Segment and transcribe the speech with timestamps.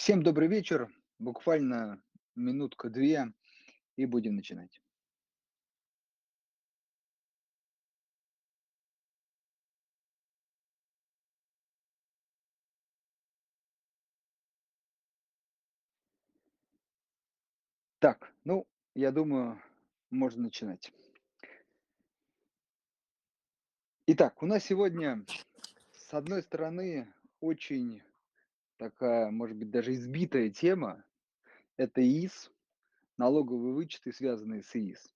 [0.00, 0.88] Всем добрый вечер.
[1.18, 2.02] Буквально
[2.34, 3.34] минутка-две,
[3.96, 4.80] и будем начинать.
[17.98, 19.60] Так, ну, я думаю,
[20.08, 20.90] можно начинать.
[24.06, 25.26] Итак, у нас сегодня,
[25.92, 28.02] с одной стороны, очень
[28.80, 31.04] такая, может быть, даже избитая тема.
[31.76, 32.50] Это ИИС,
[33.18, 35.12] налоговые вычеты, связанные с ИИС.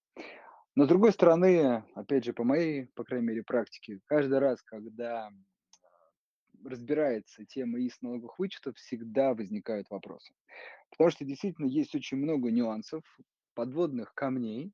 [0.76, 5.30] Но с другой стороны, опять же, по моей, по крайней мере, практике, каждый раз, когда
[6.62, 10.34] разбирается тема ИИС налоговых вычетов, всегда возникают вопросы.
[10.90, 13.02] Потому что действительно есть очень много нюансов,
[13.54, 14.72] подводных камней,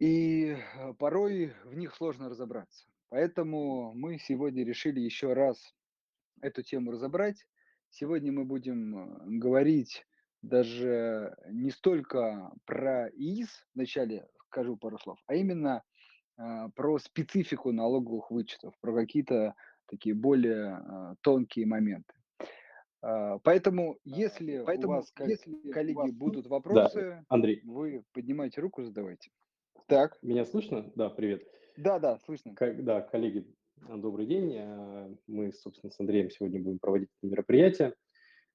[0.00, 2.86] и э, порой в них сложно разобраться.
[3.10, 5.74] Поэтому мы сегодня решили еще раз
[6.40, 7.46] эту тему разобрать.
[7.90, 10.04] Сегодня мы будем э, говорить
[10.42, 15.82] даже не столько про ИИС, вначале скажу пару слов, а именно
[16.36, 19.54] а, про специфику налоговых вычетов, про какие-то
[19.86, 22.12] такие более а, тонкие моменты.
[23.02, 26.12] А, поэтому, если Поэтому, у вас, если коллеги, у вас...
[26.12, 27.60] будут вопросы, да, Андрей.
[27.64, 29.30] вы поднимайте руку, задавайте.
[29.86, 30.18] Так.
[30.22, 30.90] Меня слышно?
[30.94, 31.42] Да, привет.
[31.76, 32.54] Да, да, слышно.
[32.54, 34.54] Как, да, коллеги, добрый день.
[34.56, 37.94] Э, мы, собственно, с Андреем сегодня будем проводить это мероприятие.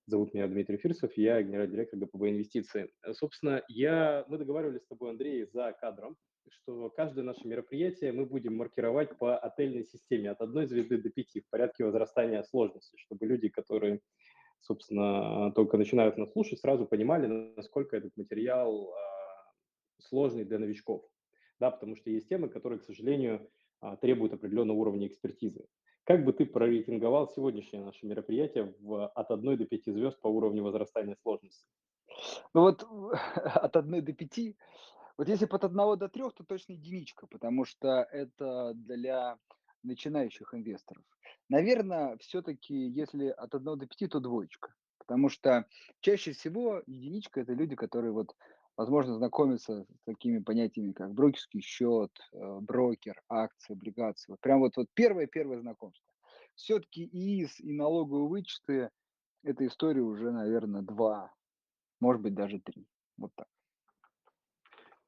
[0.05, 2.91] Зовут меня Дмитрий Фирсов, я генеральный директор ГПБ «Инвестиции».
[3.03, 6.17] Э, собственно, я, мы договаривались с тобой, Андрей, за кадром,
[6.49, 11.41] что каждое наше мероприятие мы будем маркировать по отельной системе от одной звезды до пяти
[11.41, 14.01] в порядке возрастания сложности, чтобы люди, которые,
[14.61, 18.93] собственно, только начинают нас слушать, сразу понимали, насколько этот материал
[19.99, 21.05] сложный для новичков
[21.59, 23.49] да, потому что есть темы, которые, к сожалению,
[23.81, 25.65] а, требуют определенного уровня экспертизы.
[26.03, 30.63] Как бы ты прорейтинговал сегодняшнее наше мероприятие в, от 1 до 5 звезд по уровню
[30.63, 31.67] возрастания сложности?
[32.53, 32.83] Ну вот
[33.35, 34.55] от 1 до 5,
[35.17, 39.37] вот если от 1 до 3, то точно единичка, потому что это для
[39.83, 41.03] начинающих инвесторов.
[41.47, 44.73] Наверное, все-таки если от 1 до 5, то двоечка.
[45.09, 45.65] Потому что
[46.01, 48.35] чаще всего единичка– это люди, которые вот
[48.77, 54.31] возможно, знакомиться с такими понятиями, как брокерский счет, э, брокер, акции, облигации.
[54.31, 56.13] Вот прям вот, вот первое-первое знакомство.
[56.53, 58.91] Все-таки ИИС и налоговые вычеты–
[59.43, 61.33] это история уже, наверное, два,
[61.99, 62.85] может быть, даже три.
[63.17, 63.47] Вот так.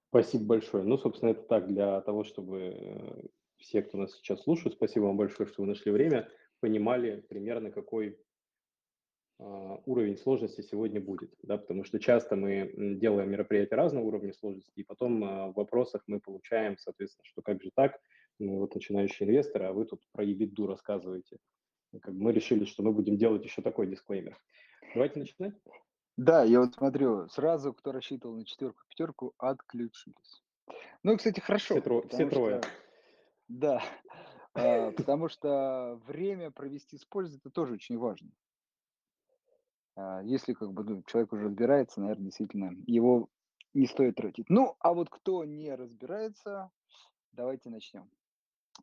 [0.09, 0.83] Спасибо большое.
[0.83, 3.21] Ну, собственно, это так, для того, чтобы э,
[3.57, 6.27] все, кто нас сейчас слушает, спасибо вам большое, что вы нашли время,
[6.59, 8.19] понимали примерно, какой
[9.85, 14.83] уровень сложности сегодня будет, да, потому что часто мы делаем мероприятия разного уровня сложности, и
[14.83, 17.99] потом а, в вопросах мы получаем, соответственно, что как же так,
[18.39, 21.37] ну, вот начинающие инвесторы, а вы тут про ебиду рассказываете.
[22.01, 24.37] Как мы решили, что мы будем делать еще такой дисклеймер.
[24.93, 25.53] Давайте начинать.
[26.17, 30.43] Да, я вот смотрю, сразу, кто рассчитывал на четверку, пятерку, отключились.
[31.03, 31.75] Ну, кстати, хорошо.
[31.75, 32.61] Все, тро- все трое.
[32.61, 32.69] Что,
[33.47, 33.83] да,
[34.53, 38.29] а, потому что время провести с пользой это тоже очень важно.
[39.95, 43.29] А, если как бы ну, человек уже разбирается, наверное, действительно его
[43.73, 44.49] не стоит тратить.
[44.49, 46.71] Ну, а вот кто не разбирается,
[47.31, 48.09] давайте начнем.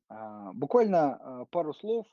[0.09, 2.07] А, буквально а, пару слов,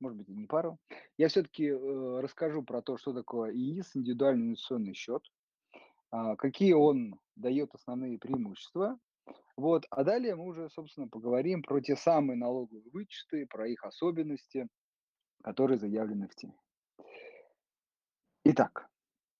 [0.00, 0.78] может быть, не пару.
[1.18, 5.22] Я все-таки э, расскажу про то, что такое ИИС, индивидуальный инвестиционный счет,
[6.38, 8.98] какие он дает основные преимущества.
[9.58, 14.68] Вот, а далее мы уже, собственно, поговорим про те самые налоговые вычеты, про их особенности,
[15.42, 16.56] которые заявлены в теме.
[18.44, 18.88] Итак.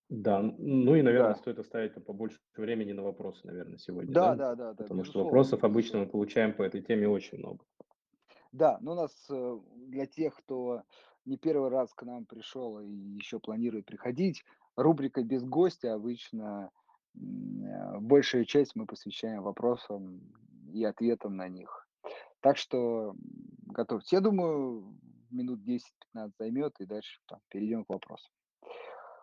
[0.09, 1.39] Да, ну и, наверное, да.
[1.39, 4.13] стоит оставить побольше времени на вопросы, наверное, сегодня.
[4.13, 4.73] Да, да, да.
[4.75, 7.65] да Потому что вопросов обычно мы получаем по этой теме очень много.
[8.51, 10.83] Да, но у нас э, для тех, кто
[11.25, 14.43] не первый раз к нам пришел и еще планирует приходить,
[14.75, 16.71] рубрика «Без гостя» обычно
[17.15, 20.21] э, большая часть мы посвящаем вопросам
[20.73, 21.87] и ответам на них.
[22.41, 23.15] Так что
[23.67, 24.17] готовьте.
[24.17, 24.99] Я думаю,
[25.31, 28.33] минут 10-15 займет, и дальше там, перейдем к вопросам.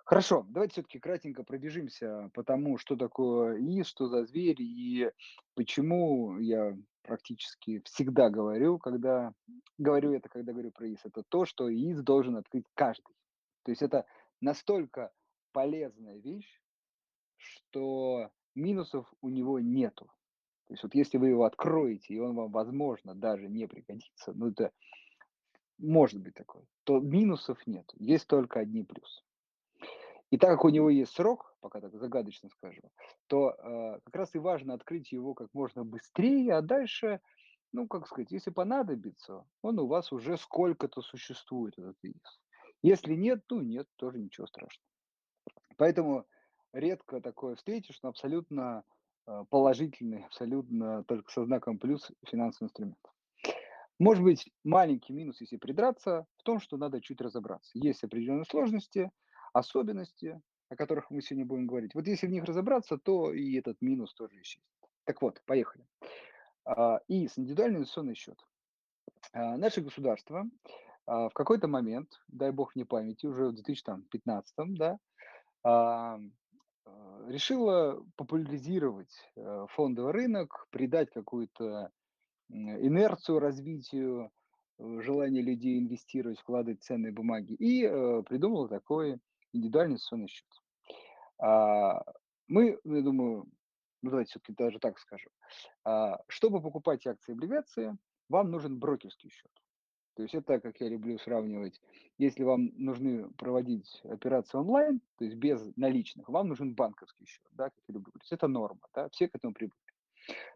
[0.07, 5.11] Хорошо, давайте все-таки кратенько пробежимся по тому, что такое ИИС, что за зверь и
[5.53, 9.33] почему я практически всегда говорю, когда
[9.77, 13.13] говорю это, когда говорю про ИИС, это то, что ИИС должен открыть каждый.
[13.63, 14.05] То есть это
[14.39, 15.11] настолько
[15.51, 16.61] полезная вещь,
[17.35, 20.05] что минусов у него нету.
[20.67, 24.51] То есть вот если вы его откроете, и он вам, возможно, даже не пригодится, ну
[24.51, 24.71] это
[25.77, 29.26] может быть такое, то минусов нет, есть только одни плюсы.
[30.29, 32.83] И так как у него есть срок, пока так загадочно скажем,
[33.27, 37.21] то э, как раз и важно открыть его как можно быстрее, а дальше,
[37.71, 42.41] ну, как сказать, если понадобится, он у вас уже сколько-то существует, этот ИИС.
[42.83, 44.85] Если нет, ну нет, тоже ничего страшного.
[45.77, 46.25] Поэтому
[46.73, 48.83] редко такое встретишь, но абсолютно,
[49.27, 52.99] э, положительный, абсолютно только со знаком плюс финансовый инструмент.
[53.99, 57.71] Может быть, маленький минус, если придраться, в том, что надо чуть разобраться.
[57.73, 59.09] Есть определенные сложности,
[59.53, 61.95] особенности, о которых мы сегодня будем говорить.
[61.95, 64.67] Вот если в них разобраться, то и этот минус тоже исчезнет.
[65.05, 65.85] Так вот, поехали.
[66.65, 68.39] А, ИИС- индивидуальный инвестиционный счет.
[69.33, 70.45] А, Наше государство
[71.05, 74.99] а, в какой-то момент, дай бог мне памяти, уже в 2015, да,
[77.27, 81.91] решило популяризировать э, фондовый рынок, придать какую-то
[82.49, 84.31] инерцию развитию,
[84.79, 89.19] э, желание людей инвестировать, вкладывать ценные бумаги, и э, придумала такой
[89.57, 90.47] индивидуальный инвестиционный счет.
[91.39, 92.03] А,
[92.47, 93.47] Мы, я думаю,
[94.01, 95.31] ну давайте все-таки даже так скажем,
[95.83, 97.97] а, чтобы покупать акции и облигации,
[98.29, 99.51] вам нужен брокерский счет.
[100.15, 101.79] То есть это, как я люблю сравнивать,
[102.17, 107.65] если вам нужны проводить операции онлайн, то есть без наличных, вам нужен банковский счет, да,
[107.65, 108.31] как я люблю говорить.
[108.31, 109.93] Это норма, да, все к этому привыкли.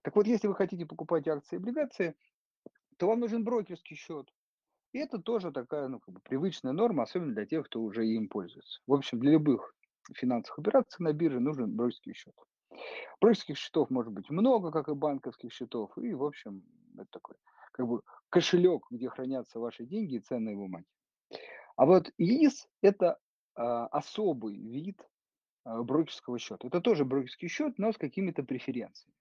[0.01, 2.15] Так вот, если вы хотите покупать акции и облигации,
[2.97, 4.33] то вам нужен брокерский счет.
[4.93, 8.27] И это тоже такая, ну, как бы привычная норма, особенно для тех, кто уже им
[8.27, 8.81] пользуется.
[8.87, 9.73] В общем, для любых
[10.13, 12.33] финансовых операций на бирже нужен брокерский счет.
[13.21, 16.63] Брокерских счетов может быть много, как и банковских счетов, и, в общем,
[16.95, 17.35] это такой
[17.71, 20.85] как бы кошелек, где хранятся ваши деньги и ценные бумаги.
[21.77, 23.17] А вот ИИС– это
[23.55, 25.01] а, особый вид
[25.63, 26.67] а, брокерского счета.
[26.67, 29.15] Это тоже брокерский счет, но с какими-то преференциями.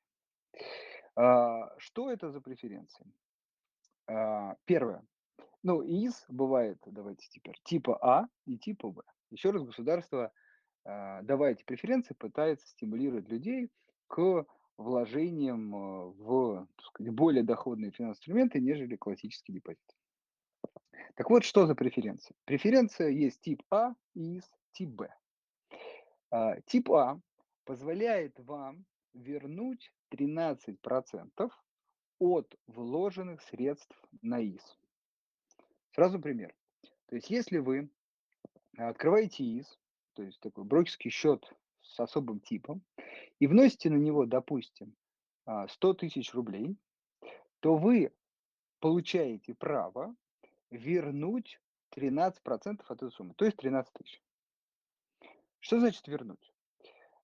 [1.15, 3.07] А, что это за преференции?
[4.09, 5.05] А, первое.
[5.63, 9.03] Ну, ИИС бывает, давайте теперь, типа А и типа В.
[9.31, 10.33] Еще раз, государство,
[10.85, 13.71] а, давая эти преференции, пытается стимулировать людей
[14.09, 14.47] к
[14.79, 19.81] вложениям а, в сказать, более доходные финансовые инструменты, нежели классический депозит.
[21.15, 22.35] Так вот, что за преференция?
[22.45, 25.15] Преференция есть тип А и есть тип Б.
[26.31, 27.21] А, Тип А
[27.65, 31.51] позволяет вам вернуть 13%
[32.19, 34.80] от вложенных средств на ИС.
[35.93, 36.55] Сразу пример.
[37.07, 37.91] То есть если вы
[38.77, 39.79] открываете ИС,
[40.15, 41.53] то есть такой брокерский счет
[41.83, 42.83] с особым типом,
[43.39, 44.95] и вносите на него, допустим,
[45.47, 46.77] а, 100 тысяч рублей,
[47.61, 48.13] то вы
[48.79, 50.15] получаете право
[50.71, 51.61] вернуть
[51.91, 54.23] 13% от этой суммы, то есть 13 тысяч.
[55.59, 56.53] Что значит вернуть?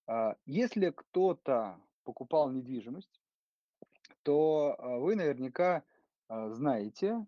[0.07, 3.21] А, Если кто-то покупал недвижимость,
[4.23, 5.85] то а, вы наверняка
[6.29, 7.27] а, знаете,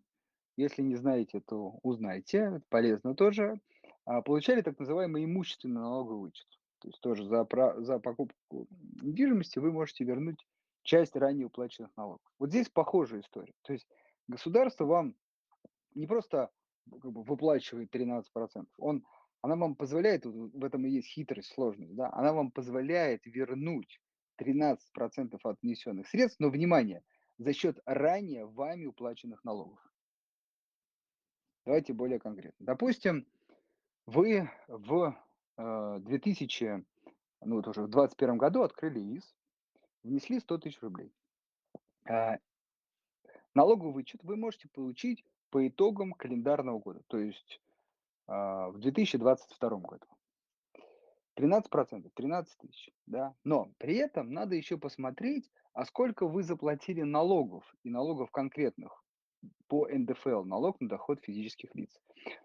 [0.58, 3.60] если не знаете, то узнайте, полезно тоже,
[4.04, 6.48] а, получали так называемый имущественный налоговый вычет.
[6.80, 7.46] То есть тоже за,
[7.78, 8.66] за покупку
[9.00, 10.44] недвижимости вы можете вернуть
[10.82, 12.26] часть ранее уплаченных налогов.
[12.40, 13.54] Вот здесь похожая история.
[13.62, 13.86] То есть
[14.26, 15.14] государство вам
[15.94, 16.50] не просто
[16.90, 18.24] как бы выплачивает 13%,
[18.78, 19.04] он,
[19.42, 24.00] она вам позволяет, вот в этом и есть хитрость, сложность, да, она вам позволяет вернуть
[24.42, 24.76] 13%
[25.40, 27.02] от внесенных средств, но, внимание,
[27.36, 29.78] за счет ранее вами уплаченных налогов.
[31.68, 32.64] Давайте более конкретно.
[32.64, 33.26] Допустим,
[34.06, 35.14] вы в
[35.58, 36.82] э, 2000,
[37.42, 39.36] ну вот уже в 2021 году открыли ИС,
[40.02, 41.12] внесли 100 тысяч рублей.
[42.08, 42.38] А,
[43.52, 47.60] Налоговый вычет вы можете получить по итогам календарного года, то есть
[48.26, 50.06] а, в 2022 году.
[51.36, 53.34] 13%, 13 тысяч, да.
[53.44, 59.04] Но при этом надо еще посмотреть, а сколько вы заплатили налогов, и налогов конкретных
[59.68, 62.00] по НДФЛ, налог на доход физических лиц.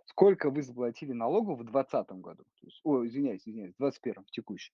[0.05, 4.31] Сколько вы заплатили налогов в 2020 году, то есть, ой, извиняюсь, извиняюсь, в 2021, в
[4.31, 4.73] текущем.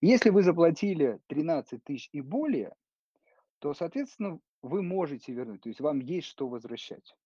[0.00, 2.74] Если вы заплатили 13 тысяч и более,
[3.58, 7.16] то, соответственно, вы можете вернуть, то есть вам есть что возвращать.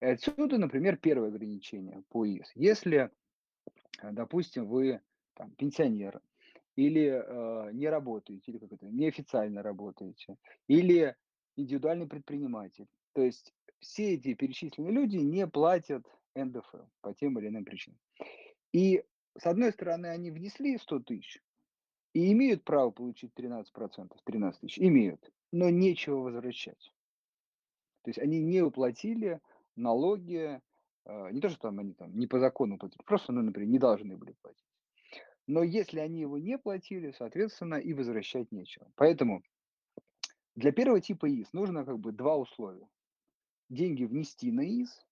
[0.00, 2.50] Отсюда, например, первое ограничение по ИС.
[2.54, 3.10] Если,
[4.02, 5.00] э, допустим, вы
[5.34, 6.20] там, пенсионер,
[6.76, 10.36] или э, не работаете, или как это, неофициально работаете,
[10.66, 11.16] или
[11.56, 12.88] индивидуальный предприниматель.
[13.14, 16.04] То есть все эти перечисленные люди не платят
[16.34, 17.98] НДФЛ по тем или иным причинам.
[18.72, 19.04] И
[19.38, 21.42] с одной стороны, они внесли 100 тысяч
[22.12, 26.92] и имеют право получить 13%, 13 тысяч, имеют, но нечего возвращать.
[28.02, 29.40] То есть они не уплатили
[29.76, 30.60] налоги,
[31.06, 33.78] э, не то, что там они там не по закону платили, просто, ну, например, не
[33.78, 34.64] должны были платить.
[35.46, 38.90] Но если они его не платили, соответственно, и возвращать нечего.
[38.94, 39.42] Поэтому
[40.54, 42.88] для первого типа ИС нужно как бы два условия.
[43.74, 45.04] Деньги внести на ИС,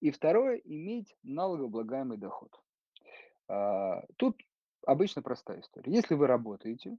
[0.00, 2.50] и второе, иметь налогооблагаемый доход.
[3.48, 4.40] А, Тут
[4.86, 5.92] обычно простая история.
[5.92, 6.98] Если вы работаете,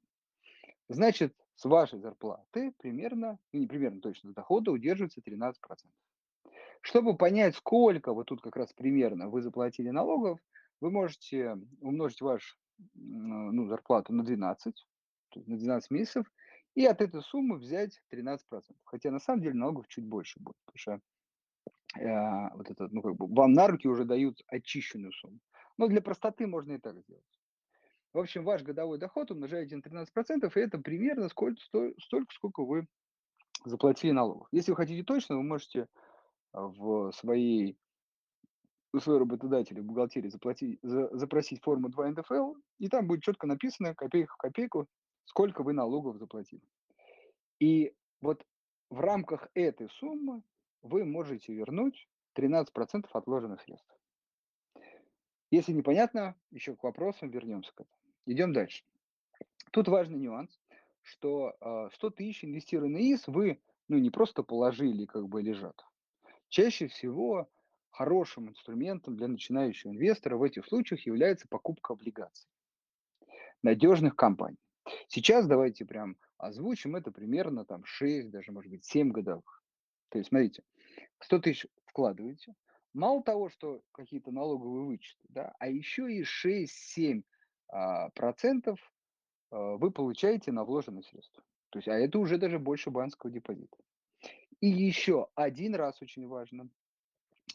[0.90, 5.96] значит, с вашей зарплаты примерно, ну, не примерно точно, дохода удерживается 13%.
[6.82, 10.40] Чтобы понять, сколько вот тут как раз примерно вы заплатили налогов,
[10.82, 12.60] вы можете умножить ваш
[12.96, 14.86] м, ну, зарплату на 12,
[15.30, 16.26] то есть на 12 месяцев,
[16.78, 18.38] и от этой суммы взять 13%.
[18.86, 21.02] Хотя на самом деле налогов чуть больше будет, потому что
[22.00, 25.40] а, вот этот, ну, как бы вам на руки уже дают очищенную сумму.
[25.78, 27.42] Но для простоты можно и так сделать.
[28.14, 32.64] В общем, ваш годовой доход умножаете на 13%, и это примерно сколько, сто- столько, сколько
[32.64, 32.88] вы
[33.66, 34.48] заплатили налогов.
[34.52, 35.88] Если вы хотите точно, вы можете
[36.52, 37.76] а, в своей
[38.94, 43.48] у своего работодателя в бухгалтерии заплатить, за- запросить форму 2 НДФЛ, и там будет четко
[43.48, 44.88] написано копейка в копейку,
[45.28, 46.64] сколько вы налогов заплатили.
[47.60, 48.46] И вот
[48.90, 50.42] в рамках этой суммы
[50.82, 53.94] вы можете вернуть 13% отложенных средств.
[55.52, 57.98] Если непонятно, еще к вопросам вернемся к этому.
[58.26, 58.84] Идем дальше.
[59.72, 60.60] Тут важный нюанс,
[61.02, 65.86] что а, 100 тысяч инвестированный ИС вы ну, не просто положили, как бы лежат.
[66.50, 67.50] Чаще всего
[67.90, 72.50] хорошим инструментом для начинающего инвестора в этих случаях является покупка облигаций
[73.64, 74.58] надежных компаний.
[75.08, 79.63] Сейчас давайте прям озвучим это примерно там 6, даже может быть 7 годовых.
[80.10, 80.63] То есть, смотрите,
[81.20, 82.53] 100 тысяч вкладываете,
[82.94, 87.24] мало того, что какие-то налоговые вычеты, да, а еще и 6-7
[87.70, 88.79] а, процентов
[89.51, 91.44] а, вы получаете на вложенные средства.
[91.70, 93.77] То есть, а это уже даже больше банковского депозита.
[94.62, 96.70] И еще один раз очень важно,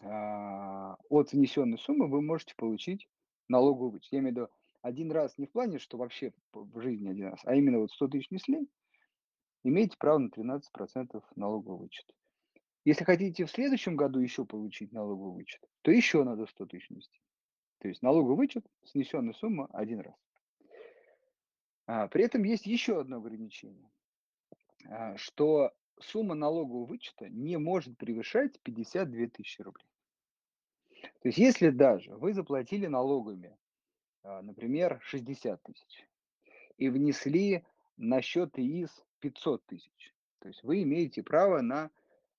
[0.02, 3.08] а, от внесенной суммы вы можете получить
[3.48, 4.12] налоговый вычет.
[4.12, 4.48] Я имею в виду
[4.82, 8.08] один раз не в плане, что вообще в жизни один раз, а именно вот 100
[8.08, 8.68] тысяч несли,
[9.64, 12.12] имеете право на 13% налогового вычета.
[12.84, 17.20] Если хотите в следующем году еще получить налоговый вычет, то еще надо 100 тысяч нести.
[17.78, 20.14] То есть налоговый вычет, снесенная сумма один раз.
[21.86, 23.90] А, при этом есть еще одно ограничение,
[24.86, 29.86] а, что сумма налогового вычета не может превышать 52 тысячи рублей.
[31.22, 33.56] То есть если даже вы заплатили налогами,
[34.24, 36.08] например, 60 тысяч
[36.76, 37.64] и внесли
[37.96, 41.90] на счет ИИС 500 тысяч, то есть вы имеете право на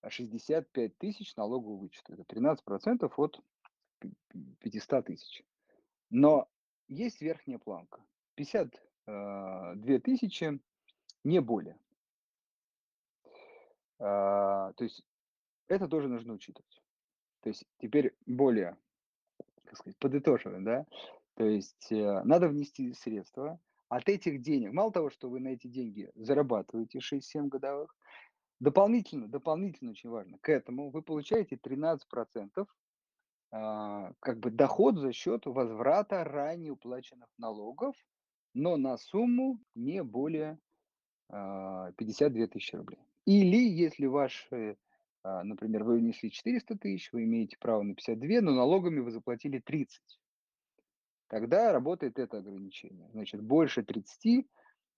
[0.07, 2.13] 65 тысяч налогового вычета.
[2.13, 3.39] Это 13% от
[4.59, 5.43] 500 тысяч.
[6.09, 6.49] Но
[6.87, 8.03] есть верхняя планка.
[8.35, 10.59] 52 тысячи,
[11.23, 11.79] не более.
[13.99, 15.03] А, То есть
[15.67, 16.81] это тоже нужно учитывать.
[17.41, 18.77] То есть теперь более,
[19.63, 20.85] как сказать, подытоживая, да,
[21.35, 23.59] то есть э, надо внести средства.
[23.89, 27.95] От этих денег, мало того, что вы на эти деньги зарабатываете 6-7 годовых,
[28.59, 32.65] дополнительно, дополнительно очень важно, к этому вы получаете 13%
[33.51, 37.95] а, как бы доход за счет возврата ранее уплаченных налогов,
[38.55, 40.57] но на сумму не более
[41.29, 42.99] а, 52 тысячи рублей.
[43.25, 44.77] Или если ваши,
[45.23, 49.59] а, например, вы внесли 400 тысяч, вы имеете право на 52, но налогами вы заплатили
[49.59, 50.01] 30.
[51.27, 53.09] Тогда работает это ограничение.
[53.11, 54.45] Значит, больше 30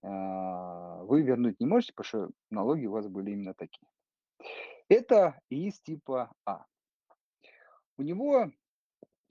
[0.02, 3.88] а, вы вернуть не можете, потому что налоги у вас были именно такие.
[4.88, 6.64] Это из типа А.
[7.98, 8.50] У него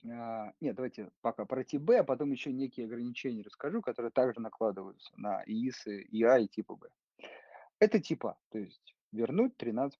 [0.08, 4.40] А, нет, давайте пока про тип Б, а потом еще некие ограничения расскажу, которые также
[4.40, 6.88] накладываются на ИИСы ИА и типа Б.
[7.78, 9.92] Это тип А, то есть вернуть 13%.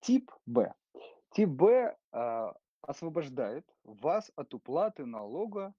[0.00, 0.74] Тип Б.
[1.32, 2.54] Тип Б а,
[2.86, 5.74] освобождает вас от уплаты налога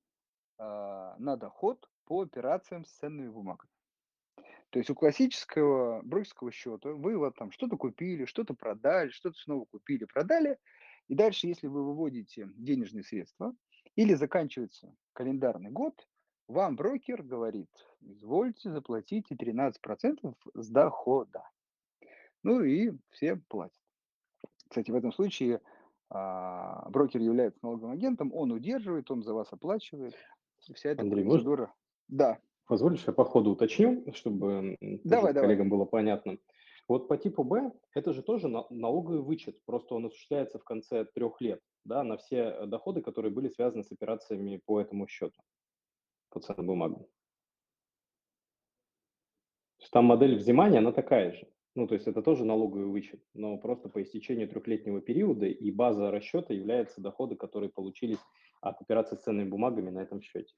[0.58, 3.72] а, на доход по операциям с ценными бумагами.
[4.70, 9.66] То есть у классического брокерского счета вы вот там что-то купили, что-то продали, что-то снова
[9.66, 10.58] купили, продали,
[11.08, 13.56] и дальше, если вы выводите денежные средства
[13.96, 16.08] или заканчивается календарный год,
[16.48, 17.70] вам брокер говорит,
[18.02, 21.44] извольте заплатите 13% с дохода.
[22.44, 23.82] Ну и все платят.
[24.70, 25.62] Кстати, в этом случае
[26.10, 30.16] а, брокер является налоговым агентом, он удерживает, он за вас оплачивает.
[30.74, 31.74] Вся эта Андрей, процедура.
[32.08, 35.48] Да, Позволишь, я по ходу уточню, чтобы давай, давай.
[35.48, 36.38] коллегам было понятно.
[36.90, 41.06] Вот по типу Б это же тоже на- налоговый вычет, просто он осуществляется в конце
[41.06, 45.42] трех лет, да, на все доходы, которые были связаны с операциями по этому счету,
[46.30, 47.06] по ценным бумагам.
[49.78, 51.48] То есть там модель взимания, она такая же.
[51.78, 56.10] Ну, то есть это тоже налоговый вычет, но просто по истечению трехлетнего периода и база
[56.10, 58.18] расчета является доходы, которые получились
[58.62, 60.56] от операций с ценными бумагами на этом счете.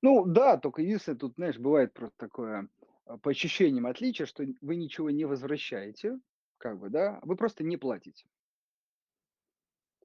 [0.00, 2.70] Ну да, только единственное, тут, знаешь, бывает просто такое
[3.04, 6.18] а, по ощущениям отличие, что вы ничего не возвращаете,
[6.56, 8.24] как бы, да, вы просто не платите.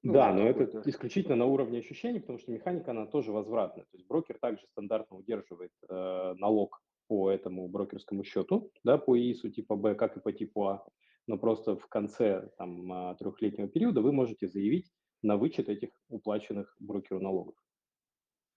[0.04, 3.86] Ну, Да, но это исключительно на уровне ощущений, потому что механика, она тоже возвратная.
[3.86, 9.50] То есть брокер также стандартно удерживает э, налог по этому брокерскому счету, да, по ИИСу
[9.50, 10.86] типа Б, как и по типу А,
[11.28, 16.76] но просто в конце там, а, трехлетнего периода вы можете заявить на вычет этих уплаченных
[16.80, 17.56] брокеру налогов.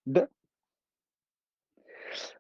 [0.05, 0.29] Да,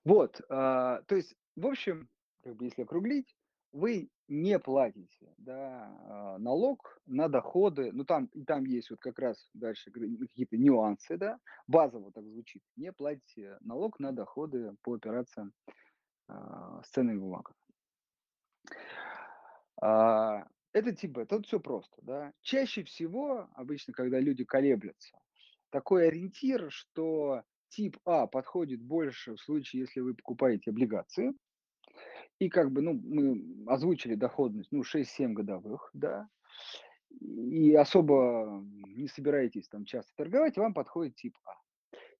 [0.04, 2.08] Вот, а, то есть, в общем,
[2.42, 3.36] как бы если округлить,
[3.72, 7.92] вы не платите, да, а, налог на доходы.
[7.92, 11.38] Ну, там там есть вот как раз дальше какие-то нюансы, да.
[11.66, 15.52] Базово так звучит: не платите налог на доходы по операциям,
[16.28, 17.56] с ценными бумагами.
[19.80, 21.26] А, это тип Б.
[21.26, 22.32] Тут всё просто, да.
[22.42, 25.18] Чаще всего, обычно, когда люди колеблются,
[25.70, 31.32] такой ориентир, что тип А подходит больше в случае, если вы покупаете облигации.
[32.40, 36.28] И как бы, ну, мы озвучили доходность, ну, 6-7 годовых, да.
[37.20, 41.52] И особо не собираетесь там часто торговать, вам подходит тип А.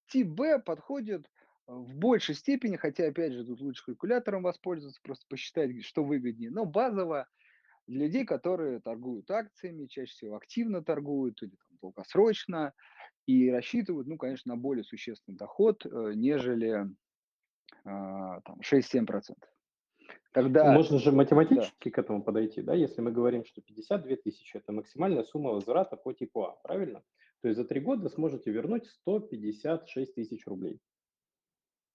[0.08, 1.30] Тип Б подходит
[1.68, 6.50] в большей степени, хотя, опять же, тут лучше калькулятором воспользоваться, просто посчитать, что выгоднее.
[6.50, 7.28] Но базово
[7.86, 12.72] для людей, которые торгуют акциями, чаще всего активно торгуют или там долгосрочно
[13.26, 16.86] и рассчитывают, ну, конечно, на более существенный доход, э, нежели,
[17.84, 19.36] а, там 6-7 %.
[20.00, 21.16] Ну, Тогда можно же да.
[21.18, 22.74] математически к этому подойти, да.
[22.74, 27.02] Если мы говорим, что 52 000- это максимальная сумма возврата по типу А, правильно?
[27.42, 30.80] То есть за 3 года сможете вернуть 156 000 рублей.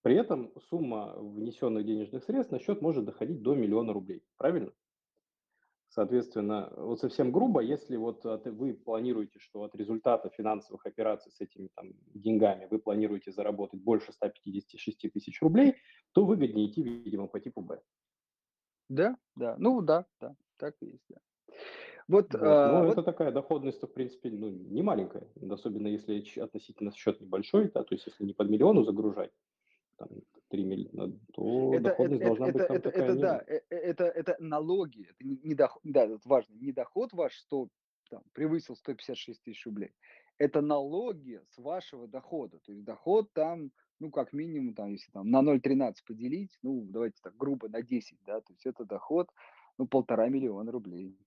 [0.04, 4.74] При этом сумма внесенных денежных средств на счет может доходить до миллиона рублей, правильно?
[5.88, 11.40] Соответственно, вот совсем грубо, если вот от вы планируете, что от результата финансовых операций с
[11.40, 15.76] этими там деньгами вы планируете заработать больше 156 000 рублей,
[16.12, 17.80] то выгоднее идти, видимо, по типу Б.
[18.90, 21.18] Да, да, ну да, да, так и есть, да.
[22.10, 26.92] Вот, Вот, а, это вот такая доходность-то, в принципе, ну, не маленькая, особенно если относительно
[26.92, 29.32] счет небольшой, да, то есть если не под миллиону загружать,
[29.98, 30.10] там
[30.50, 33.16] 3 миль э, то Это эт доходность эт должна быть это там это такая это
[33.16, 36.72] не да, э э это это налоги, это не не дох да, вот важно, не
[36.72, 37.70] доход ваш 100
[38.10, 39.92] там превысил 156 000 рублей,
[40.38, 42.60] это налоги с вашего дохода.
[42.60, 47.20] То есть доход там, ну, как минимум, там, если там на 0,13 поделить, ну, давайте
[47.22, 49.30] так грубо, на 10, да, то есть это доход,
[49.78, 51.18] ну, 1,5 миллиона рублей.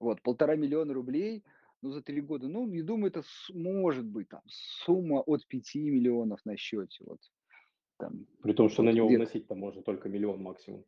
[0.00, 1.44] Вот 1,5 миллиона рублей,
[1.82, 6.44] ну, за 3 года, ну, я думаю, это может быть там сумма от 5 миллионов
[6.44, 7.20] на счете, вот
[7.98, 9.24] там, При том, что на вот него где-то.
[9.24, 10.84] вносить-то можно только миллион максимум.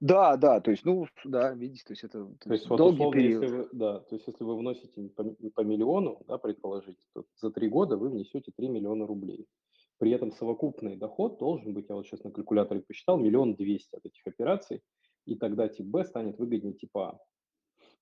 [0.00, 3.20] Да, да, то есть, ну да, видите, то есть это, то есть вот долгий условно,
[3.20, 3.50] если период.
[3.50, 5.24] вы, да, то есть если вы вносите по
[5.54, 9.46] по миллиону, да, предположить, то за 3 года вы внесете 3 миллиона рублей.
[9.98, 13.98] При этом совокупный доход должен быть, я вот щас на калькуляторе посчитал, 1 200 000
[14.00, 14.82] от этих операций,
[15.26, 17.18] и тогда тип Б станет выгоднее типа А.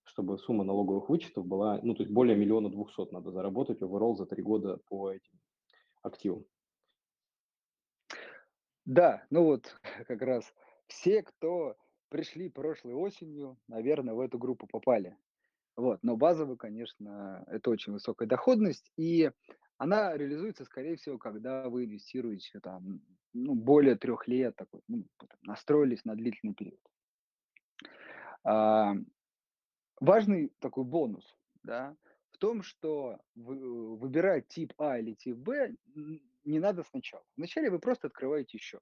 [0.05, 4.17] Чтобы сумма налоговых вычетов была, ну, то есть более 1 200 000 надо заработать оверол
[4.17, 5.39] за 3 года по этим
[6.03, 6.45] активам.
[8.85, 10.53] Да, ну вот как раз
[10.87, 11.77] все, кто
[12.09, 15.17] пришли прошлой осенью, наверно, в эту группу попали.
[15.77, 19.31] Вот, но базово, конечно, это очень высокая доходность, и
[19.79, 23.01] она реализуется, скорее всего, когда вы инвестируете там,
[23.33, 25.07] ну, более 3 лет, такой, ну,
[25.43, 26.81] настроились на длительный период.
[28.45, 28.95] А,
[30.01, 31.25] важный такой бонус,
[31.63, 31.97] да,
[32.33, 35.75] в том, что вы выбирать тип А или тип Б
[36.45, 37.25] не надо сначала.
[37.37, 38.81] Вначале вы просто открываете счет.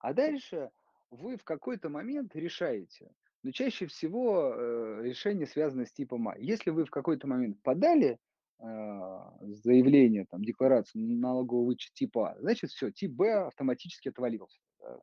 [0.00, 0.70] А дальше
[1.10, 3.10] вы в какой-то момент решаете,
[3.42, 6.36] но чаще всего, э, решение связано с типом А.
[6.38, 8.18] Если вы в какой-то момент подали,
[8.60, 14.60] а, заявление, там, декларацию на налоговый вычет типа А, значит всё, тип Б автоматически отвалился,
[14.80, 14.98] да.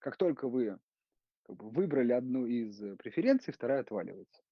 [0.00, 0.78] Как только вы
[1.44, 4.42] как бы выбрали одну из преференций, вторая отваливается.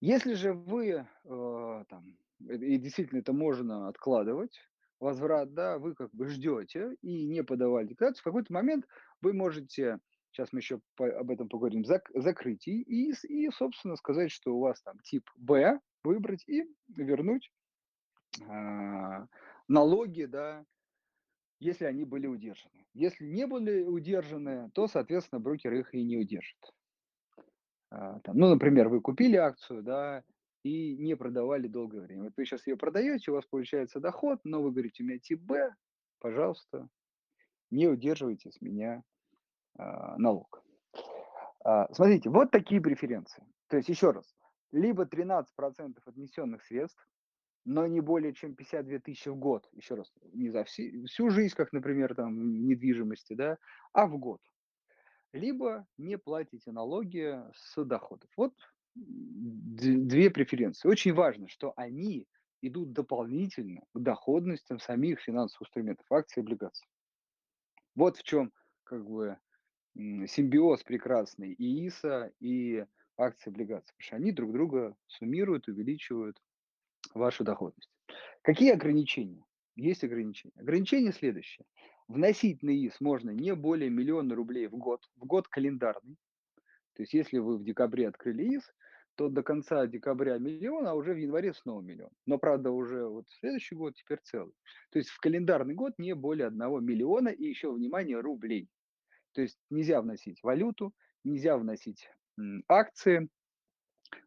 [0.00, 4.60] Если же вы, э, там, и действительно это можно откладывать,
[5.00, 8.86] возврат, да, вы как бы ждете и не подавали декларацию, в какой-то момент
[9.20, 9.98] вы можете,
[10.32, 14.54] щас мы еще по об этом поговорим, зак закрыть и и и, собственно, сказать, что
[14.54, 17.50] у вас там тип Б, выбрать и вернуть,
[18.48, 19.26] а,
[19.68, 20.64] налоги, да,
[21.60, 22.86] если они были удержаны.
[22.94, 26.58] Если не были удержаны, то, соответственно, брокер их и не удержит.
[27.90, 30.22] А, там, ну, например, вы купили акцию, да,
[30.66, 32.24] и не продавали долгое время.
[32.24, 35.40] Вот вы щас ее продаете, у вас получается доход, но вы говорите: "У меня тип
[35.42, 35.74] Б,
[36.18, 36.88] пожалуйста,
[37.70, 39.02] не удерживайте с меня,
[39.78, 40.62] а, налог".
[41.64, 43.44] А, смотрите, вот такие преференции.
[43.68, 44.36] То есть еще раз:
[44.72, 47.06] либо 13 % от внесенных средств,
[47.64, 49.68] но не более чем 52 000 в год.
[49.72, 53.58] Еще раз, не за все всю жизнь, как, например, там в недвижимости, да,
[53.92, 54.40] а в год.
[55.32, 58.30] Либо не платите налоги с доходов.
[58.36, 58.54] Вот
[58.96, 60.88] д 2 преференции.
[60.88, 62.26] Очень важно, что они
[62.62, 66.86] идут дополнительно к доходностям самих финансовых инструментов: акций, облигаций.
[67.94, 68.52] Вот в чём
[68.84, 69.38] как бы,
[69.96, 72.84] симбиоз прекрасный ИИСа и
[73.16, 76.40] акций, облигаций, потому что они друг друга суммируют, увеличивают
[77.14, 77.90] вашу доходность.
[78.42, 79.44] Какие ограничения?
[79.76, 80.54] есть ограничения.
[80.56, 81.66] Ограничение следующее.
[82.08, 86.16] Вносить на ИИС можно не более миллиона рублей в год, в год календарный.
[86.96, 88.72] То есть если вы в декабре открыли ИИС,
[89.16, 92.10] то до конца декабря миллион, а уже в январе снова миллион.
[92.26, 94.54] Но, правда, уже вот следующий год теперь целый.
[94.90, 98.68] То есть в календарный год не более одного миллиона и еще, внимание, рублей.
[99.32, 102.08] То есть нельзя вносить валюту, нельзя вносить
[102.68, 103.28] акции,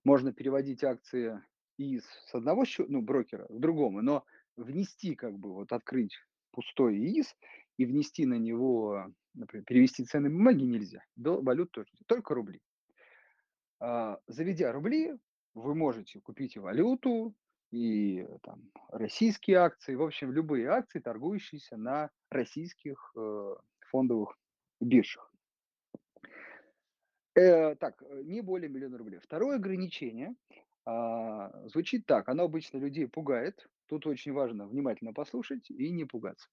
[0.03, 1.41] можно переводить акции
[1.77, 4.25] из с одного счета, ну, брокера в другому, но
[4.57, 6.15] внести, как бы, вот открыть
[6.51, 7.35] пустой ИИС
[7.79, 11.01] и внести на него, например, перевести ценные бумаги нельзя.
[11.15, 12.59] Валют тоже, только рубли.
[13.79, 15.15] А, заведя рубли,
[15.53, 17.33] вы можете купить валюту,
[17.71, 23.55] и там, российские акции, в общем, любые акции, торгующиеся на российских э,
[23.91, 24.37] фондовых
[24.81, 25.31] биржах.
[27.35, 29.19] Э, так, не более миллиона рублей.
[29.19, 30.35] Второе ограничение
[30.85, 36.47] а, звучит так, оно обычно людей пугает, тут очень важно внимательно послушать и не пугаться.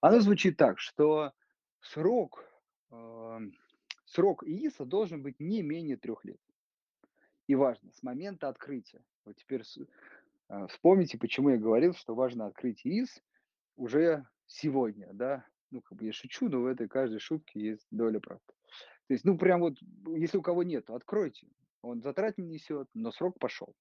[0.00, 1.32] Оно звучит так, что
[1.80, 2.44] срок,
[2.90, 3.38] э,
[4.04, 6.38] срок ИИСа должен быть не менее трех лет.
[7.48, 9.02] И важно, с момента открытия.
[9.24, 9.62] Вот теперь
[10.48, 13.22] э, вспомните, почему я говорил, что важно открыть ИИС
[13.76, 15.46] уже сегодня, да.
[15.70, 18.52] Ну, как бы я шучу, но в этой каждой шутке есть доля правды.
[19.08, 21.48] То есть, ну, прям вот, если у кого нет, откройте.
[21.80, 23.74] Он затрат не несет, но срок пошел.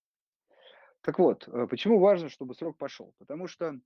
[1.02, 3.14] Так вот, э, почему важно, чтобы срок пошел?
[3.18, 3.80] Потому что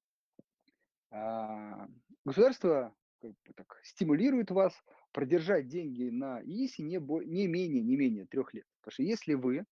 [1.11, 1.87] а,
[2.25, 4.73] государство как бы так, стимулирует вас
[5.13, 8.65] продержать деньги на ИИСе не, не менее, не менее трех лет.
[8.81, 9.65] Потому что если вы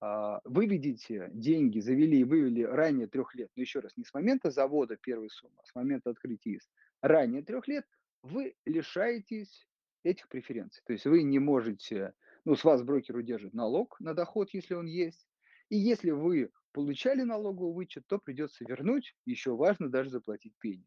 [0.00, 4.50] а, выведите деньги, завели и вывели ранее трех лет, но еще раз, не с момента
[4.50, 6.70] завода первой суммы, а с момента открытия ИИС,
[7.02, 7.84] ранее трех лет,
[8.22, 9.66] вы лишаетесь
[10.04, 10.82] этих преференций.
[10.86, 12.14] То есть вы не можете,
[12.44, 15.26] ну, с вас брокер удержит налог на доход, если он есть,
[15.70, 20.86] и если вы получали налоговый вычет, то придется вернуть, еще важно даже заплатить пени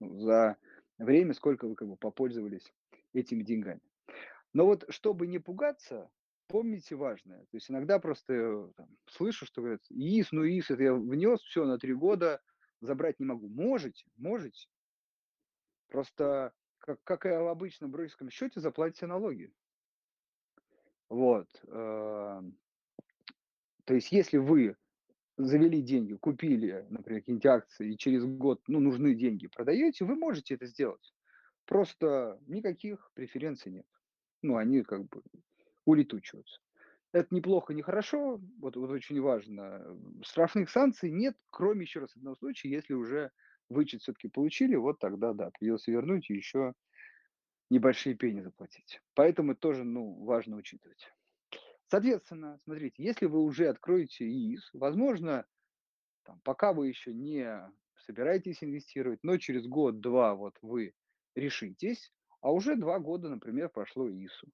[0.00, 0.56] ну, за
[0.98, 2.72] время, сколько вы как бы попользовались
[3.12, 3.80] этими деньгами.
[4.52, 6.10] Но вот чтобы не пугаться,
[6.46, 7.40] помните важное.
[7.40, 11.64] То есть иногда просто там, слышу, что говорят, ИИС, ну ИИС, это я внес, все,
[11.64, 12.40] на три года
[12.80, 13.48] забрать не могу.
[13.48, 14.68] Можете, можете.
[15.88, 19.52] Просто, как, как и в обычном брокерском счете, заплатите налоги.
[21.08, 21.48] Вот.
[21.68, 22.42] Э,
[23.84, 24.76] то есть если вы
[25.36, 30.54] завели деньги, купили, например, какие-нибудь акции, и через год, ну, нужны деньги, продаете, вы можете
[30.54, 31.12] это сделать.
[31.66, 33.86] Просто никаких преференций нет.
[34.42, 35.22] Ну, они как бы
[35.86, 36.60] улетучиваются.
[37.12, 39.96] Это неплохо, не хорошо, вот, вот очень важно.
[40.22, 43.30] Штрафных санкций нет, кроме еще раз одного случая, если уже
[43.68, 46.74] вычет все-таки получили, вот тогда, да, придется вернуть и еще
[47.70, 49.00] небольшие пени заплатить.
[49.14, 51.12] Поэтому тоже, ну, важно учитывать.
[51.88, 55.44] Соответственно, смотрите, если вы уже откроете ИИС, возможно,
[56.24, 60.94] там, пока вы еще не собираетесь инвестировать, но через год-два вот вы
[61.34, 64.48] решитесь, а уже два года, например, прошло ИИСу.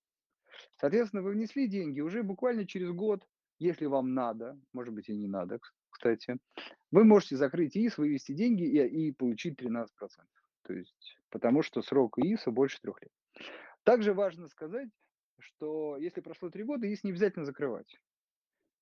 [0.77, 3.27] Соответственно, вы внесли деньги, уже буквально через год,
[3.59, 6.39] если вам надо, может быть и не надо, кстати,
[6.91, 9.87] вы можете закрыть ИИС, вывести деньги и, и получить 13%.
[10.63, 13.13] То есть, потому что срок ИИСа больше трех лет.
[13.83, 14.89] Также важно сказать,
[15.41, 17.99] что если прошло три года, ИИС не обязательно закрывать.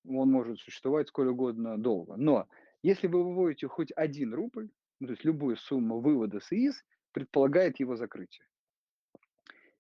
[0.06, 2.16] Он может существовать сколь угодно долго.
[2.16, 2.48] Но
[2.82, 7.80] если вы выводите хоть один рубль, ну, то есть любую сумму вывода с ИИС, предполагает
[7.80, 8.46] его закрытие.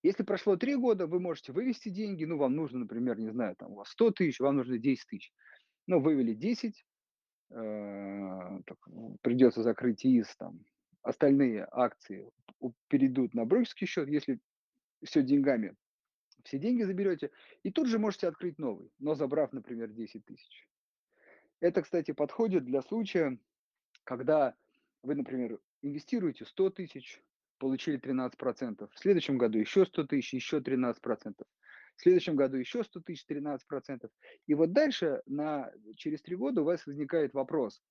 [0.02, 3.72] Если прошло три года, вы можете вывести деньги, ну, вам нужно, например, не знаю, там
[3.72, 5.32] у вас 100 тысяч, вам нужно 10 тысяч.
[5.86, 6.84] Ну, вывели 10,
[7.50, 8.78] э, так,
[9.22, 10.60] придется закрыть ИИС, там,
[11.02, 12.30] остальные акции
[12.88, 14.38] перейдут на брокерский счет, если
[15.04, 15.74] все деньгами,
[16.48, 17.30] все деньги заберете,
[17.62, 20.68] и тут же можете открыть новый, но забрав, например, 10 тысяч.
[21.60, 23.38] Это, кстати, подходит для случая,
[24.04, 24.54] когда
[25.02, 27.22] вы, например, инвестируете 100 тысяч,
[27.58, 28.88] получили 13%.
[28.90, 30.94] В следующем году еще 100 тысяч, еще 13%.
[31.96, 34.10] В следующем году еще 100 тысяч, 13%.
[34.46, 37.82] И вот дальше, на, через три года у вас возникает вопрос,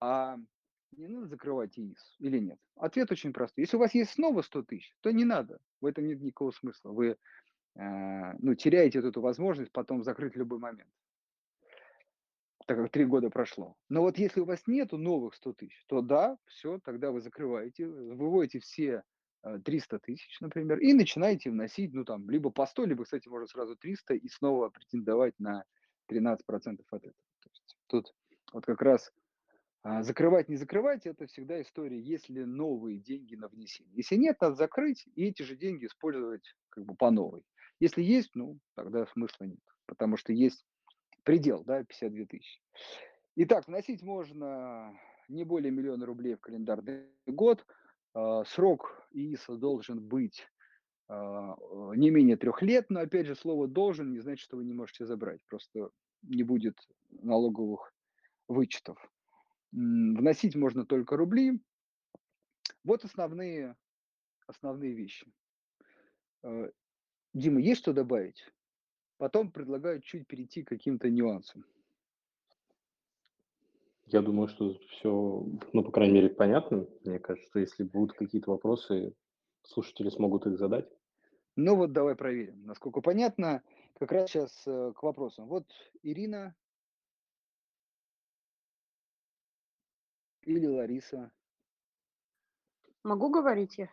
[0.00, 0.36] а
[0.96, 2.58] не надо закрывать ИИС или нет?
[2.76, 3.62] Ответ очень простой.
[3.62, 5.58] Если у вас есть снова 100 тысяч, то не надо.
[5.80, 6.90] В этом нет никакого смысла.
[6.90, 7.16] Вы
[7.74, 10.90] ну, теряете эту возможность потом закрыть любой момент
[12.66, 13.76] так как три года прошло.
[13.88, 17.86] Но вот если у вас нету новых 100 тысяч, то да, все, тогда вы закрываете,
[17.86, 19.02] выводите все
[19.42, 23.46] 300 э, тысяч, например, и начинаете вносить, ну там, либо по 100, либо, кстати, можно
[23.46, 25.64] сразу 300 и снова претендовать на
[26.10, 27.14] 13% от этого.
[27.40, 28.14] То есть тут
[28.52, 29.12] вот как раз
[29.82, 33.92] а, закрывать, не закрывать, это всегда история, если новые деньги на внесение.
[33.96, 37.42] Если нет, надо закрыть и эти же деньги использовать как бы по новой.
[37.82, 40.64] Если есть, ну, тогда смысла нет, потому что есть
[41.24, 42.60] предел, да, 52 тысячи.
[43.34, 47.66] Итак, вносить можно не более миллиона рублей в календарный год.
[48.14, 50.46] А, срок ИИСа должен быть
[51.08, 51.56] а,
[51.96, 55.04] не менее трех лет, но опять же слово «должен» не значит, что вы не можете
[55.04, 55.90] забрать, просто
[56.22, 56.78] не будет
[57.10, 57.92] налоговых
[58.46, 58.96] вычетов.
[59.72, 61.60] Вносить можно только рубли.
[62.84, 63.74] Вот основные,
[64.46, 65.26] основные вещи.
[67.34, 68.44] Дима, есть что добавить?
[69.16, 71.64] Потом предлагаю чуть перейти к каким-то нюансам.
[74.06, 76.86] Я думаю, что все, ну, по крайней мере, понятно.
[77.04, 79.14] Мне кажется, что если будут какие-то вопросы,
[79.62, 80.86] слушатели смогут их задать.
[81.56, 83.62] Ну вот давай проверим, насколько понятно.
[83.98, 85.46] Как раз сейчас э, к вопросам.
[85.46, 85.66] Вот
[86.02, 86.54] Ирина
[90.42, 91.30] или Лариса.
[93.02, 93.88] Могу говорить я?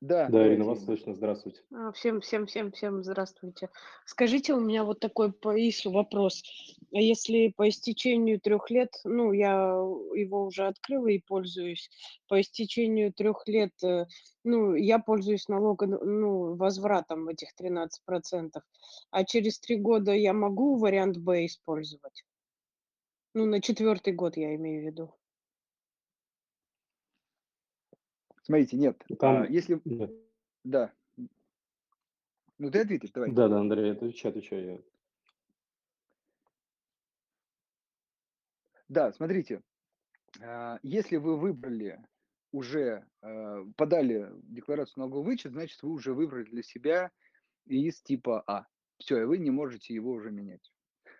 [0.00, 1.12] Да, Да, Ирина, вас слышно.
[1.12, 1.60] Здравствуйте.
[1.72, 3.68] А, Всем, всем, всем, всем здравствуйте.
[4.04, 6.44] Скажите, у меня вот такой по ИСу вопрос.
[6.92, 9.52] А если по истечению трех лет, ну, я
[10.14, 11.90] его уже открыла и пользуюсь,
[12.28, 14.06] по истечению трех лет, э,
[14.44, 18.62] ну, я пользуюсь налогом, ну, возвратом этих 13%,
[19.10, 22.24] а через три года я могу вариант Б использовать?
[23.34, 25.17] Ну, на четвертый год я имею в виду.
[28.48, 29.04] Смотрите, нет.
[29.18, 29.78] Там- а, если...
[29.84, 30.08] Да,
[30.64, 30.92] Да.
[32.56, 33.30] Ну ты ответишь, давай.
[33.30, 34.64] да, да, Андрей, отвечай, отвечай.
[34.64, 34.78] я.
[38.88, 39.62] Да, смотрите,
[40.40, 42.02] а, если вы выбрали
[42.50, 47.10] уже, а, подали декларацию налоговый вычет, значит, вы уже выбрали для себя
[47.66, 48.66] из типа А.
[48.96, 50.72] Все, и вы не можете его уже менять.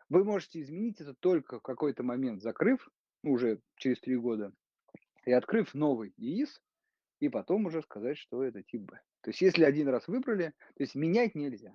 [0.09, 2.89] Вы можете изменить это только в какой-то момент, закрыв,
[3.23, 4.51] ну, уже через три года,
[5.27, 6.61] и открыв новый ИИС,
[7.21, 9.01] и потом уже сказать, что это тип Б.
[9.23, 11.75] То есть, если один раз выбрали, то есть менять нельзя.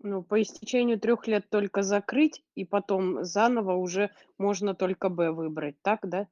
[0.00, 5.76] Ну, по истечению трех лет только закрыть, и потом заново уже можно только Б выбрать,
[5.82, 6.28] так, да?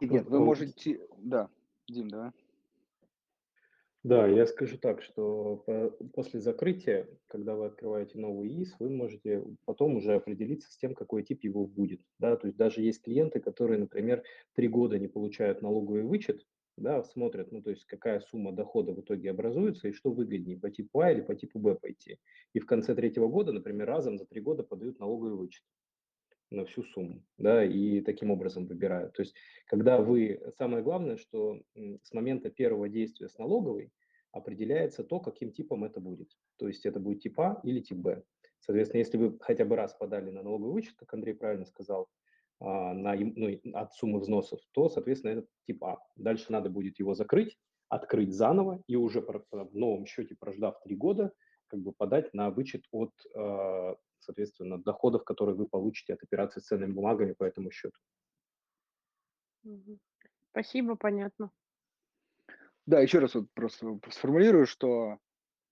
[0.00, 1.00] Нет, вы можете...
[1.18, 1.48] Да,
[1.86, 2.32] Дим, давай.
[4.06, 9.42] Да, я скажу так, что по- после закрытия, когда вы открываете новый ИИС, вы можете
[9.64, 12.02] потом уже определиться с тем, какой тип его будет.
[12.20, 12.36] Да?
[12.36, 14.22] То есть даже есть клиенты, которые, например,
[14.54, 19.00] три года не получают налоговый вычет, да, смотрят, ну то есть какая сумма дохода в
[19.00, 22.20] итоге образуется и что выгоднее, по типу А или по типу Б пойти.
[22.52, 25.64] И в конце третьего года, например, разом за три года подают налоговый вычет
[26.50, 29.14] на всю сумму, да, и таким образом выбирают.
[29.14, 29.34] То есть,
[29.66, 31.60] когда вы, самое главное, что
[32.02, 33.92] с момента первого действия с налоговой
[34.32, 36.30] определяется то, каким типом это будет.
[36.58, 38.22] То есть это будет тип А или тип Б.
[38.60, 42.08] Соответственно, если вы хотя бы раз подали на налоговый вычет, как Андрей правильно сказал,
[42.60, 45.98] а, на, ну, от суммы взносов, то, соответственно, это тип А.
[46.16, 50.96] Дальше надо будет его закрыть, открыть заново и уже про- в новом счете, прождав три
[50.96, 51.32] года,
[51.68, 53.94] как бы подать на вычет от, э,
[54.26, 57.98] соответственно, доходов, которые вы получите от операций с ценными бумагами по этому счету.
[60.50, 61.50] Спасибо, понятно.
[62.86, 65.18] Да, еще раз вот просто сформулирую, что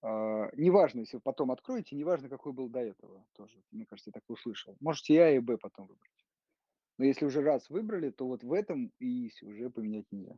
[0.02, 3.62] а, неважно, если вы потом откроете, неважно, какой был до этого тоже.
[3.70, 4.76] Мне кажется, я так услышал.
[4.80, 6.26] Можете и А и Б потом выбрать.
[6.98, 10.36] Но если уже раз выбрали, то вот в этом ИИСе уже поменять нельзя.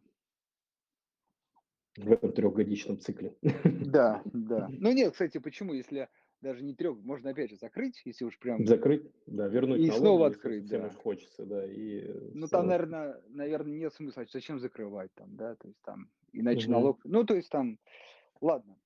[1.97, 3.37] В этом трехгодичном цикле.
[3.43, 4.69] Да, да.
[4.71, 6.09] Ну нет, кстати, почему, если
[6.41, 8.67] даже не трех, можно опять же закрыть, если уж прям...
[8.67, 10.91] Закрыть, да, вернуть И налоги, снова открыть, да.
[10.91, 11.65] хочется, да.
[11.67, 14.25] И Ну снова там, наверное, наверное, нет смысла.
[14.31, 15.57] Зачем закрывать там, да?
[15.57, 16.73] То есть там, иначе Мгм.
[16.73, 17.01] налог...
[17.05, 17.79] Ну, то есть там,
[18.41, 18.77] ладно.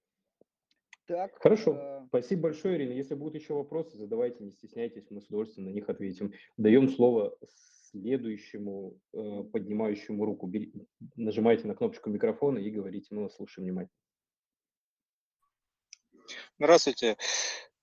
[1.07, 1.33] Так.
[1.43, 1.75] Хорошо.
[1.77, 2.93] э, Спасибо большое, Ирина.
[2.93, 6.33] Если будут еще вопросы, задавайте, не стесняйтесь, мы с удовольствием на них ответим.
[6.57, 7.37] Даем слово
[7.91, 10.47] следующему э, поднимающему руку.
[10.47, 10.73] Бери-
[11.17, 13.97] нажимайте на кнопочку микрофона и говорите, мы вас слушаем внимательно.
[16.59, 17.17] Здравствуйте.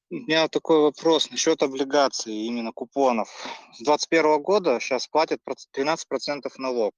[0.10, 3.30] У меня такой вопрос насчет облигаций, именно купонов.
[3.74, 6.94] С 2021 года сейчас платят проц- 13% налог.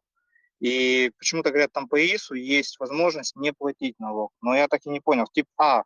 [0.59, 4.31] И почему-то говорят, там по ИИСу есть возможность не платить налог.
[4.41, 5.25] Но я так и не понял.
[5.33, 5.83] Тип А,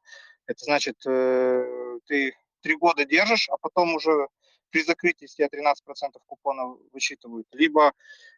[0.47, 4.27] это значит, э, ты три года держишь, а потом уже
[4.71, 7.47] при закрытии с тебя 13% купона высчитывают.
[7.53, 7.93] Либо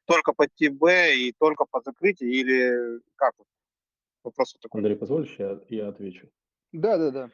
[0.05, 3.33] только под тип Б и только под закрытие, или как?
[4.23, 4.81] Вопрос вот такой.
[4.81, 6.29] Андрей, позволишь, я, я отвечу.
[6.75, 7.29] Да, да, да.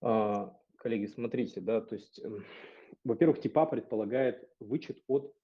[0.00, 2.44] А, коллеги, смотрите, да, то есть, эм,
[3.04, 5.34] во-первых, ТИПА предполагает вычет от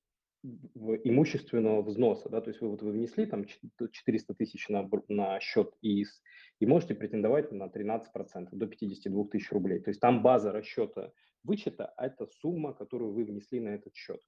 [0.45, 5.39] имущественного взноса, да, то есть вы вот вы внесли там чет- 400 тысяч на, на
[5.41, 6.21] счет ИИС
[6.59, 9.81] и можете претендовать на 13% до 52 тысяч рублей.
[9.81, 11.13] То есть там база расчета
[11.45, 14.21] вычета– это сумма, которую вы внесли на этот счет.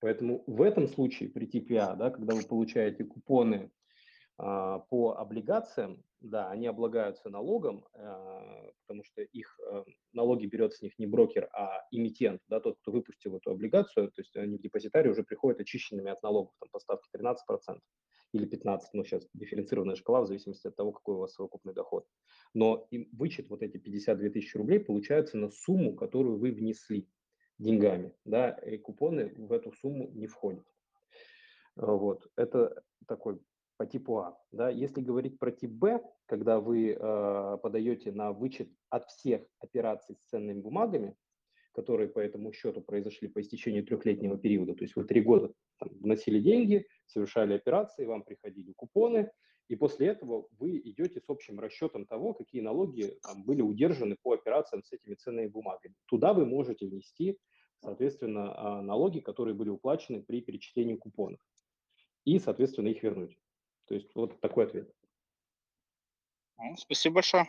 [0.00, 3.77] Поэтому в этом случае при ТПА, да, когда вы получаете купоны А,
[4.38, 10.98] по облигациям, да, они облагаются налогом, а, потому что их э, налоги берет с них
[10.98, 15.10] не брокер, а эмитент, да, тот, кто выпустил эту облигацию, то есть они в депозитарии
[15.10, 17.78] уже приходят очищенными от налогов, там поставки 13%
[18.32, 22.06] или 15%, ну сейчас дифференцированная шкала в зависимости от того, какой у вас совокупный доход.
[22.54, 27.08] Но им вычет вот эти 52 тысячи рублей получается на сумму, которую вы внесли
[27.58, 30.64] деньгами, да, и купоны в эту сумму не входят.
[31.76, 33.40] Вот, это такой
[33.78, 34.38] по типу А.
[34.52, 34.68] Да?
[34.68, 40.30] Если говорить про тип Б, когда вы э, подаете на вычет от всех операций с
[40.30, 41.14] ценными бумагами,
[41.72, 45.90] которые по этому счету произошли по истечению трехлетнего периода, то есть вы три года там,
[46.00, 49.30] вносили деньги, совершали операции, вам приходили купоны,
[49.68, 54.32] и после этого вы идете с общим расчетом того, какие налоги там, были удержаны по
[54.32, 55.94] операциям с этими ценными бумагами.
[56.06, 57.38] Туда вы можете внести,
[57.80, 61.38] соответственно, а, налоги, которые были уплачены при перечислении купонов,
[62.24, 63.38] и, соответственно, их вернуть.
[63.88, 64.92] То есть вот такой ответ.
[66.76, 67.48] Спасибо большое.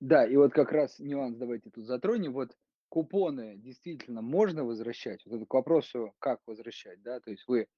[0.00, 2.32] Да, и вот как раз нюанс давайте тут затронем.
[2.32, 2.56] Вот
[2.88, 5.24] купоны действительно можно возвращать?
[5.24, 7.20] Вот это к вопросу, как возвращать, да?
[7.20, 7.68] То есть вы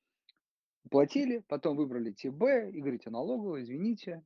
[0.90, 4.24] платили, потом выбрали ТБ и говорите налоговую, извините,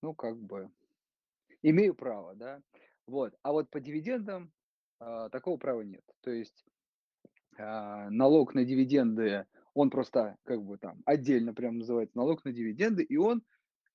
[0.00, 0.70] ну как бы
[1.62, 2.62] имею право, да?
[3.06, 3.34] Вот.
[3.42, 4.52] А вот по дивидендам
[5.00, 6.04] а, такого права нет.
[6.22, 6.64] То есть
[7.58, 13.02] а, налог на дивиденды он просто как бы там отдельно прям называется налог на дивиденды,
[13.02, 13.42] и он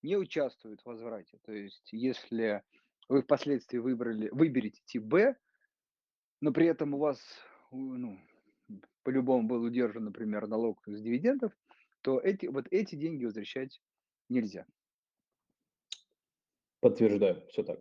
[0.01, 1.37] не участвует в возврате.
[1.43, 2.63] То есть если
[3.09, 5.35] вы впоследствии выбрали, выберете тип Б,
[6.41, 7.19] но при этом у вас
[7.71, 8.19] ну,
[9.03, 11.53] по-любому был удержан, например, налог с дивидендов,
[12.01, 13.81] то эти, вот эти деньги возвращать
[14.29, 14.65] нельзя.
[16.79, 17.79] Подтверждаю, все так.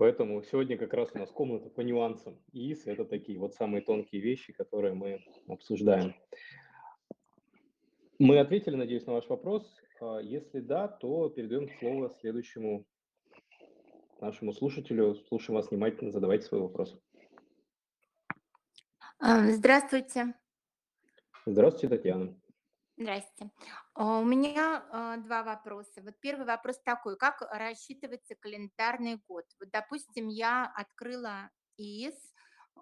[0.00, 2.40] Поэтому сегодня как раз у нас комната по нюансам.
[2.52, 6.14] ИИС– это такие вот самые тонкие вещи, которые мы обсуждаем.
[8.18, 9.70] Мы ответили, надеюсь, на ваш вопрос.
[10.00, 12.86] А если да, то передаем слово следующему
[14.22, 15.16] нашему слушателю.
[15.28, 16.98] Слушаем вас внимательно, задавайте свой вопрос.
[19.18, 20.32] А, здравствуйте.
[21.44, 22.34] Здравствуйте, Татьяна.
[23.00, 23.50] Здрасте.
[23.94, 26.02] А, у меня а, два вопроса.
[26.02, 27.16] Вот первый вопрос такой.
[27.16, 29.44] Как рассчитывается календарный год?
[29.58, 32.14] Вот, допустим, я открыла ИИС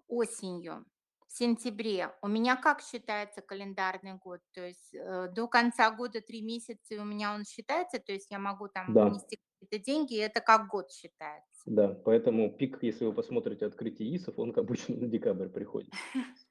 [0.08, 0.86] осенью,
[1.28, 2.16] в сентябре.
[2.20, 4.40] У меня как считается календарный год?
[4.52, 8.00] То есть э, до конца года три месяца у меня он считается?
[8.00, 11.66] То есть я могу там Да, внести какие-то деньги, и это как год считается?
[11.66, 11.88] да.
[12.04, 15.92] Поэтому пик, если вы посмотрите открытие ИИСов, он обычно на декабрь приходит.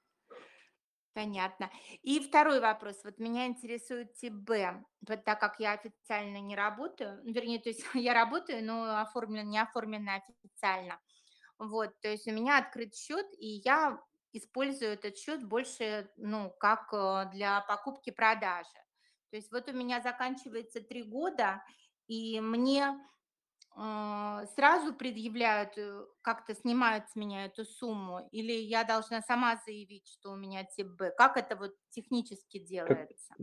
[1.17, 1.71] Понятно.
[2.03, 3.03] И второй вопрос.
[3.03, 4.83] Вот меня интересует тип Б.
[5.07, 9.41] Вот так как я официально не работаю, ну, вернее, то есть я работаю, но оформлена,
[9.41, 10.99] не оформлена официально.
[11.57, 13.99] Вот, то есть у меня открыт счет, и я
[14.31, 18.77] использую этот счет больше, ну, как э, для покупки-продажи.
[19.31, 21.63] То есть вот у меня заканчивается три года,
[22.05, 22.95] и мне
[24.55, 30.31] сразу предъявляют, э, как-то снимают с меня эту сумму, или я должна сама заявить, что
[30.31, 31.11] у меня тип Б?
[31.17, 33.35] Как это вот технически Как- делается?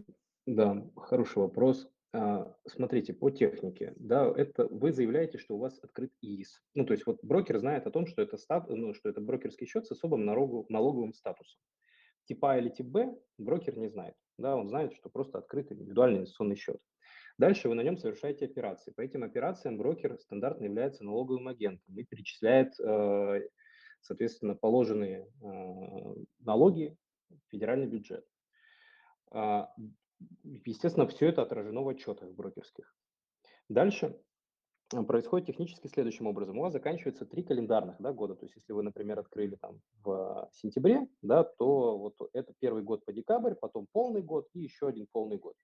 [0.47, 1.89] Да, хороший вопрос.
[2.13, 6.63] А, Смотрите, по технике, да, это вы заявляете, что у вас открыт ИИС.
[6.75, 9.67] Ну, то есть вот брокер знает о том, что это, стат, ну, что это брокерский
[9.67, 11.61] счет с особым налогу- налоговым статусом.
[12.25, 14.15] Типа А или тип Б брокер не знает.
[14.39, 16.81] Да, он знает, что просто открыт индивидуальный инвестиционный счет.
[17.39, 18.93] Дальше вы на нем совершаете операции.
[18.93, 23.49] По этим операциям брокер стандартно является налоговым агентом и перечисляет, э,
[24.01, 26.97] соответственно, положенные э, налоги
[27.29, 28.25] в федеральный бюджет.
[29.31, 29.69] А,
[30.43, 32.95] Естественно, все это отражено в отчетах брокерских.
[33.69, 34.19] Дальше
[34.93, 36.59] э, происходит технически следующим образом.
[36.59, 38.35] У вас заканчивается три календарных да, года.
[38.35, 43.05] То есть, если вы, например, открыли там в сентябре, да, то вот это первый год
[43.05, 45.57] по декабрь, потом полный год и еще один полный год.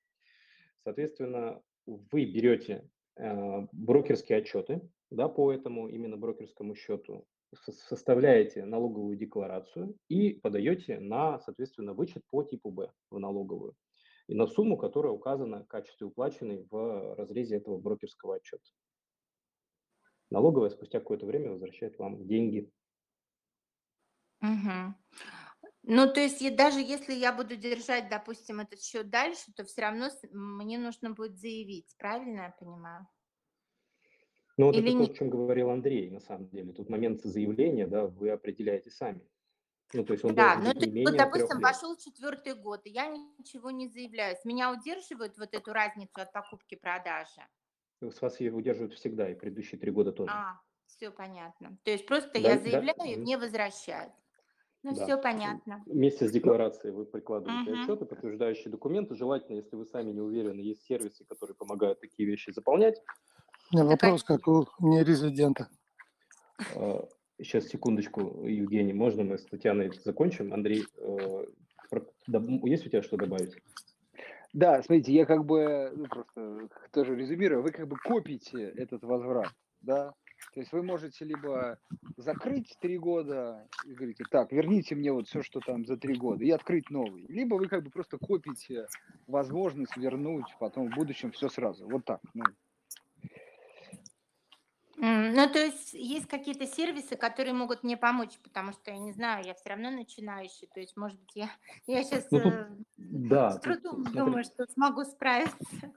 [0.85, 9.97] Соответственно, вы берете э, брокерские отчеты да, по этому именно брокерскому счету, составляете налоговую декларацию
[10.09, 13.75] и подаете на, соответственно, вычет по типу Б в налоговую
[14.29, 18.63] и на сумму, которая указана в качестве уплаченной в разрезе этого брокерского отчета.
[20.31, 22.71] Налоговая спустя какое-то время возвращает вам деньги.
[24.41, 24.95] Угу.
[25.83, 30.09] Ну, то есть даже если я буду держать, допустим, этот счет дальше, то все равно
[30.31, 33.07] мне нужно будет заявить, правильно я понимаю?
[34.57, 35.07] Ну, вот Или это не...
[35.07, 36.75] то, о чем говорил Андрей, на самом деле.
[36.75, 39.27] Тут момент заявления, да, вы определяете сами.
[39.93, 43.09] Ну, то есть он да, ну, быть не вот, допустим, пошел четвертый год, и я
[43.09, 44.37] ничего не заявляю.
[44.37, 47.41] С меня удерживают вот эту разницу от покупки-продажи?
[48.03, 50.31] С вас ее удерживают всегда, и предыдущие три года тоже.
[50.33, 51.77] А, все понятно.
[51.83, 53.07] То есть просто да, я заявляю, да.
[53.07, 54.13] и мне возвращают.
[54.83, 55.05] Ну, Да.
[55.05, 55.83] все понятно.
[55.87, 57.83] Вместе с декларацией вы прикладываете Мгм.
[57.83, 59.15] отчеты, подтверждающие документы.
[59.15, 63.01] Желательно, если вы сами не уверены, есть сервисы, которые помогают такие вещи заполнять.
[63.73, 65.69] У меня а вопрос, как у нерезидента.
[67.39, 70.53] Сейчас, секундочку, Евгений, можно мы с Татьяной закончим?
[70.53, 71.45] Андрей, э,
[72.65, 73.57] есть у тебя что добавить?
[74.53, 79.53] Да, смотрите, я как бы, ну, просто тоже резюмирую, вы как бы копите этот возврат,
[79.81, 80.13] да,
[80.55, 81.79] то есть вы можете либо
[82.17, 86.45] закрыть три года и говорите, так, верните мне вот все, что там за три года,
[86.45, 88.87] и открыть новый, либо вы как бы просто копите
[89.27, 92.45] возможность вернуть потом в будущем все сразу, вот так, ну,
[95.03, 99.45] Ну, то есть есть какие-то сервисы, которые могут мне помочь, потому что я не знаю,
[99.47, 100.69] я все равно начинающий.
[100.75, 101.49] То есть, может быть, я,
[101.87, 102.55] я сейчас Ну, тут-
[102.99, 105.93] Да, с тут, трудом смотри, думаю, что смогу справиться.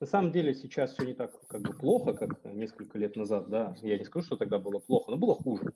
[0.00, 3.76] На самом деле сейчас все не так как бы плохо, как несколько лет назад, да.
[3.82, 5.72] Я не скажу, что тогда было плохо, но было хуже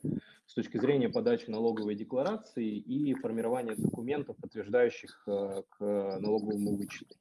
[0.46, 7.16] с точки зрения подачи налоговой декларации и формирования документов, подтверждающих э, к налоговому вычету.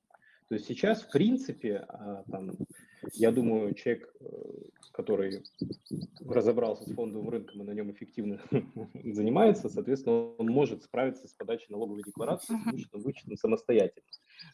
[0.50, 2.56] То есть сейчас, в принципе, а, там,
[3.14, 4.26] я думаю, человек, э,
[4.92, 5.44] который
[6.26, 8.42] разобрался с фондовым рынком и на нем эффективно
[9.04, 14.08] занимается, соответственно, он может справиться с подачей налоговой декларации, с вычетом самостоятельно.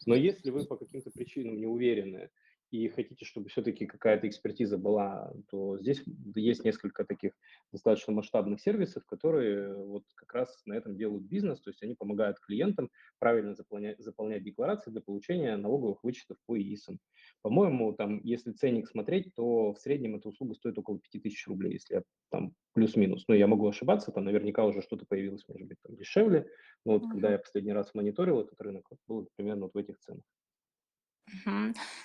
[0.06, 2.30] Но если вы по каким-то причинам не уверены
[2.70, 6.02] и хотите, чтобы все-таки какая-то экспертиза была, то здесь
[6.34, 7.32] есть несколько таких
[7.72, 12.40] достаточно масштабных сервисов, которые вот как раз на этом делают бизнес, то есть они помогают
[12.40, 16.98] клиентам правильно заполнять, заполнять декларации для получения налоговых вычетов по ИИСам.
[17.42, 21.94] По-моему, там, если ценник смотреть, то в среднем эта услуга стоит около 5000 рублей, если
[21.96, 23.24] я там плюс-минус.
[23.28, 26.50] Но я могу ошибаться, там наверняка уже что-то появилось, может быть, там дешевле.
[26.84, 27.32] Но вот когда Мгм.
[27.32, 30.24] я последний раз мониторил этот рынок, вот было примерно вот в этих ценах.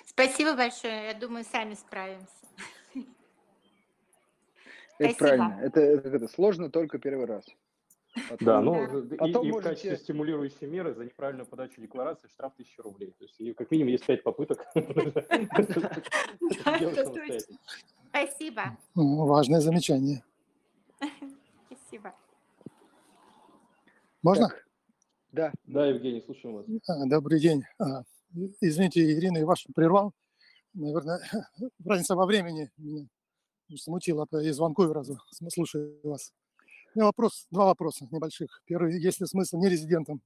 [0.06, 1.06] Спасибо большое.
[1.08, 2.26] Я думаю, сами справимся.
[2.94, 3.04] это
[5.14, 5.18] Спасибо.
[5.18, 7.44] правильно, это, это, это сложно только первый раз.
[8.28, 8.60] Потом- Да, Да.
[8.60, 12.82] ну и- Потом и, в можете- качестве стимулирующей меры за неправильную подачу декларации штраф 1000
[12.82, 13.14] рублей.
[13.18, 14.66] То есть и как минимум есть 5 попыток.
[16.64, 17.38] Да.
[18.08, 18.76] Спасибо.
[18.96, 20.24] Ну, Важное замечание.
[21.66, 22.12] Спасибо.
[24.22, 24.48] Можно?
[25.32, 26.66] Да, Да, Евгений, слушаем вас.
[26.88, 27.64] А, Добрый день.
[28.60, 30.12] Извините, Ирина, я вас прервал.
[30.72, 31.20] Наверное,
[31.84, 33.08] разница во времени меня
[33.76, 35.18] смутила при звонку и разу
[35.48, 36.32] слушаю вас.
[36.94, 38.62] У меня вопрос, два вопроса небольших.
[38.66, 40.20] Первый, есть ли смысл нерезидентам,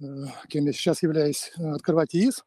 [0.00, 0.04] э,
[0.48, 2.44] кем я сейчас являюсь, э, открывать ИИС?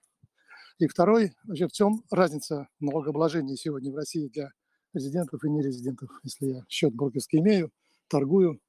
[0.80, 4.52] И второй, вообще в чем разница в налогообложении сегодня в России для
[4.94, 6.10] резидентов и нерезидентов?
[6.24, 7.72] Если я счет брокерский имею,
[8.08, 8.60] торгую,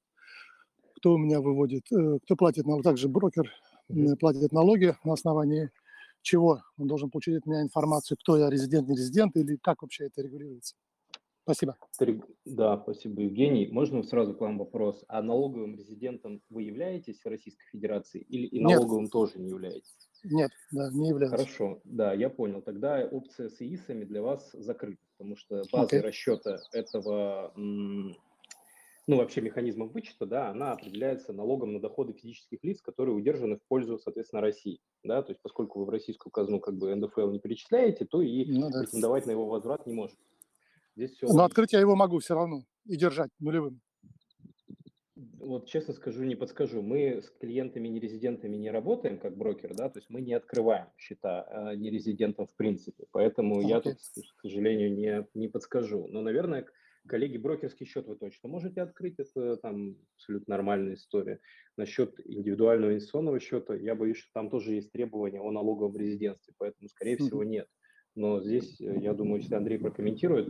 [0.95, 3.51] кто у меня выводит, э, кто платит налог, также брокер
[4.19, 5.71] платит налоги на основании
[6.21, 10.05] чего он должен получить от меня информацию, кто я, резидент, не резидент, или как вообще
[10.07, 10.75] это регулируется.
[11.43, 11.77] Спасибо.
[12.43, 13.67] Да, спасибо, Евгений.
[13.71, 15.05] Можно сразу к вам вопрос?
[15.07, 18.77] А налоговым резидентом вы являетесь в Российской Федерации или и Нет.
[18.79, 19.95] налоговым тоже не являетесь?
[20.25, 21.31] Нет, да, не являюсь.
[21.31, 22.61] Хорошо, да, я понял.
[22.61, 26.01] Тогда опция с ИИСами для вас закрыта, потому что базой Окей.
[26.01, 27.53] расчета этого,
[29.07, 33.63] ну, вообще механизмом вычета, да, она определяется налогом на доходы физических лиц, которые удержаны в
[33.67, 37.39] пользу, соответственно, России, да, то есть поскольку вы в российскую казну как бы НДФЛ не
[37.39, 38.81] перечисляете, то и Ну да.
[38.81, 40.19] претендовать на его возврат не можете.
[40.97, 43.79] Здесь все Но открыть я его могу все равно и держать нулевым.
[45.15, 46.81] Вот честно скажу, не подскажу.
[46.81, 51.47] Мы с клиентами нерезидентами не работаем как брокер, да, то есть мы не открываем счета
[51.49, 53.93] э, нерезидентам в принципе, поэтому я Окей.
[53.93, 56.07] тут, к сожалению, не, не подскажу.
[56.07, 56.67] Но, наверное,
[57.07, 61.39] коллеги, брокерский счет вы точно можете открыть, это там абсолютно нормальная история.
[61.77, 66.89] Насчет индивидуального инвестиционного счета, я боюсь, что там тоже есть требования о налоговом резидентстве, поэтому,
[66.89, 67.67] скорее всего, нет.
[68.15, 70.47] Но здесь, э, я думаю, если Андрей прокомментирует,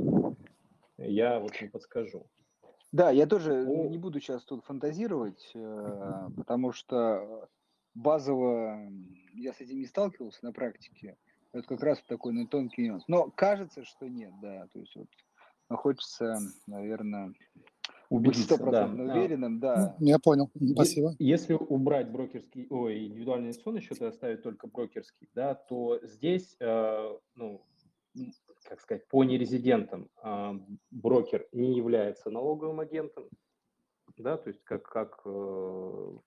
[0.98, 2.28] я вот не подскажу.
[2.92, 7.50] Да, я тоже Ну- не буду сейчас тут фантазировать, э, потому что
[7.94, 8.90] базово
[9.34, 11.18] я с этим не сталкивался на практике.
[11.52, 13.04] Это как раз такой ну, тонкий нюанс.
[13.08, 14.68] Но кажется, что нет, да.
[14.72, 15.08] То есть вот
[15.70, 17.38] но хочется, наверное, быть
[18.10, 18.56] Убедиться, да.
[18.56, 19.96] стопроцентно А, уверенным, да.
[20.00, 20.50] Я понял.
[20.56, 21.16] Е- Спасибо.
[21.20, 27.18] Если убрать брокерский, ой, индивидуальный инвестиционный счет и оставить только брокерский, да, то здесь, э,
[27.36, 27.66] ну,
[28.64, 30.56] как сказать, по нерезидентам а,
[30.90, 33.26] брокер не является налоговым агентом,
[34.18, 36.18] да, то есть как, как э,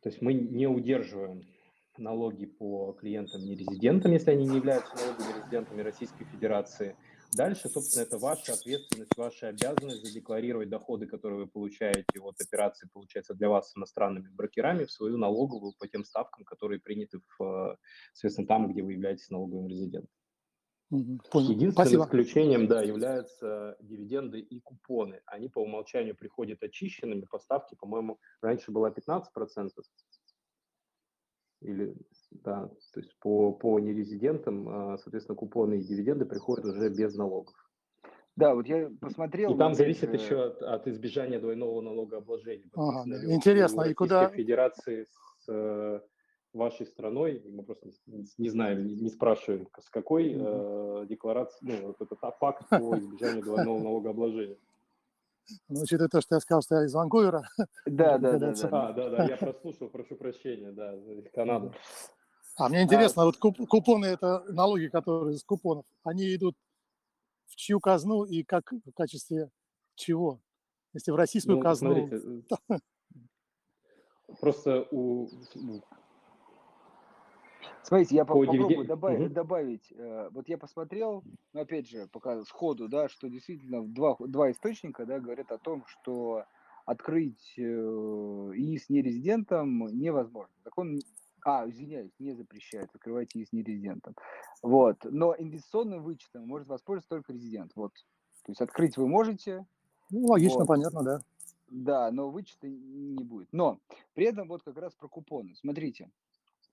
[0.00, 1.42] то есть мы не удерживаем
[1.98, 6.96] налоги по клиентам нерезидентам, если они не являются налоговыми резидентами Российской Федерации.
[7.34, 13.34] Дальше, собственно, это ваша ответственность, ваша обязанность задекларировать доходы, которые вы получаете от операций, получается,
[13.34, 17.78] для вас с иностранными брокерами, в свою налоговую по тем ставкам, которые приняты, в,
[18.12, 20.10] соответственно, там, где вы являетесь налоговым резидентом.
[20.88, 21.50] Понял.
[21.50, 22.04] Единственным Спасибо.
[22.04, 25.20] исключением, да, являются дивиденды и купоны.
[25.26, 27.26] Они по умолчанию приходят очищенными.
[27.28, 29.24] По ставке, по-моему, раньше было 15%.
[31.66, 31.94] Или,
[32.44, 37.54] да, то есть по, по нерезидентам, а, соответственно, купоны и дивиденды приходят уже без налогов.
[38.36, 39.54] Да, вот я посмотрел.
[39.54, 42.70] И там опять зависит же, еще от, от избежания двойного налогообложения.
[42.74, 45.06] Ага, Интересно, и куда- Федерации
[45.40, 46.00] с э,
[46.52, 51.86] вашей страной, мы просто не, не знаем, не, не спрашиваем, с какой э, декларации, ну,
[51.88, 54.58] вот этот пакт по избежанию двойного налогообложения.
[55.68, 57.48] Ну, учитывая то, что я сказал, что я из Ванкувера,
[57.86, 58.68] Да, да, да, да.
[58.72, 60.94] А, да, да, я прослушал, прошу прощения, да,
[61.34, 61.72] Канада.
[62.56, 66.56] А мне интересно, вот куп- купоны это налоги, которые из купонов, они идут
[67.46, 69.50] в чью казну и как в качестве
[69.94, 70.40] чего?
[70.94, 72.44] Если в российскую Ну, казну, смотрите,
[74.40, 75.28] просто у,
[77.86, 79.32] Смотрите, я по- По попробую дивиден- добавить, Мгм.
[79.32, 79.92] добавить.
[79.92, 81.22] э, Вот я посмотрел,
[81.52, 85.84] ну, опять же, пока сходу, да, что действительно два, два источника, да, говорят о том,
[85.86, 86.42] что
[86.84, 90.52] открыть э, ИИС нерезидентам невозможно.
[90.64, 90.98] Закон,
[91.44, 94.16] а, извиняюсь, не запрещает открывать ИИС нерезидентам.
[94.62, 94.96] Вот.
[95.04, 97.70] Но инвестиционным вычетом может воспользоваться только резидент.
[97.76, 97.92] Вот.
[98.44, 99.64] То есть открыть вы можете,
[100.10, 100.66] ну, логично, Вот.
[100.68, 101.20] понятно, да.
[101.68, 103.48] да, но вычета не будет.
[103.52, 103.78] Но
[104.14, 105.54] при этом вот как раз про купоны.
[105.54, 106.10] Смотрите,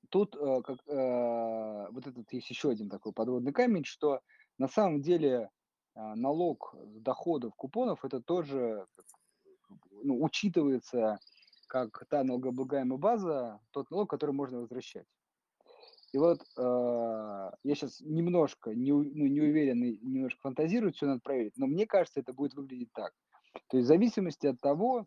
[0.09, 4.21] тут э, как, э, вот этот есть еще один такой подводный камень, что
[4.57, 5.49] на самом деле
[5.95, 8.85] э, налог доходов купонов это тоже
[9.91, 11.19] ну, учитывается
[11.67, 15.07] как та налогооблагаемая база, тот налог, который можно возвращать.
[16.11, 21.57] И вот э, я сейчас немножко не, ну, не уверен немножко фантазирую, все надо проверить,
[21.57, 23.13] но мне кажется, это будет выглядеть так.
[23.69, 25.05] То есть в зависимости от того,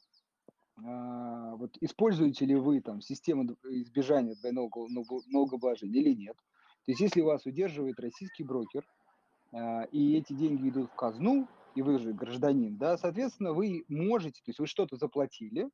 [0.77, 6.37] вот используете ли вы там систему избежания двойного налого- налогообложения или нет.
[6.85, 8.87] То есть если вас удерживает российский брокер,
[9.53, 14.41] а, и эти деньги идут в казну, и вы же гражданин, да, соответственно, вы можете,
[14.43, 15.69] то есть вы что-то заплатили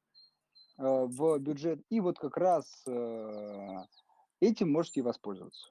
[0.78, 3.86] а, в бюджет, и вот как раз а,
[4.40, 5.68] этим можете воспользоваться.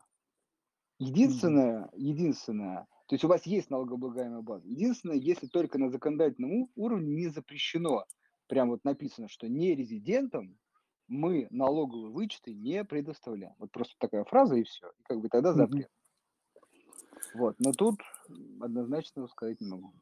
[1.00, 4.68] Единственное, единственное, то есть у вас есть налогооблагаемая база.
[4.68, 8.06] Единственное, если только на законодательном уровне не запрещено,
[8.52, 10.58] прям вот написано, что не резидентам
[11.08, 13.56] мы налоговые вычеты не предоставляем.
[13.60, 14.90] Вот просто такая фраза и все.
[15.00, 15.90] И как бы тогда запрет.
[17.34, 18.02] Вот, но тут
[18.60, 19.94] однозначно сказать не могу.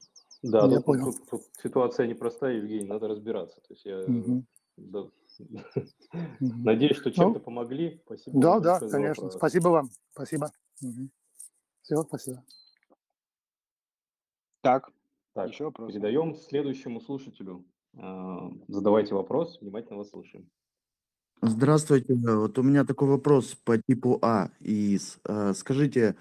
[0.41, 1.13] Да, Я тут, понял.
[1.13, 3.61] тут- тут ситуация непростая, Евгений, надо разбираться.
[3.61, 4.47] То есть я Мгм.
[4.77, 5.03] да,
[6.39, 6.63] Мгм.
[6.63, 8.01] надеюсь, что чем-то Ну, помогли.
[8.03, 9.25] Спасибо Да, да, конечно.
[9.25, 9.35] вопрос.
[9.35, 9.89] Спасибо вам.
[10.13, 10.51] Спасибо.
[11.83, 12.43] Все, спасибо.
[14.61, 14.91] Так,
[15.33, 15.91] Так, еще вопрос.
[15.91, 17.63] передаем следующему слушателю.
[17.97, 20.49] А, Задавайте вопрос, внимательно вас слушаем.
[21.41, 22.15] Здравствуйте.
[22.15, 25.19] Вот у меня такой вопрос по типу А ИИС.
[25.23, 26.15] А, Скажите,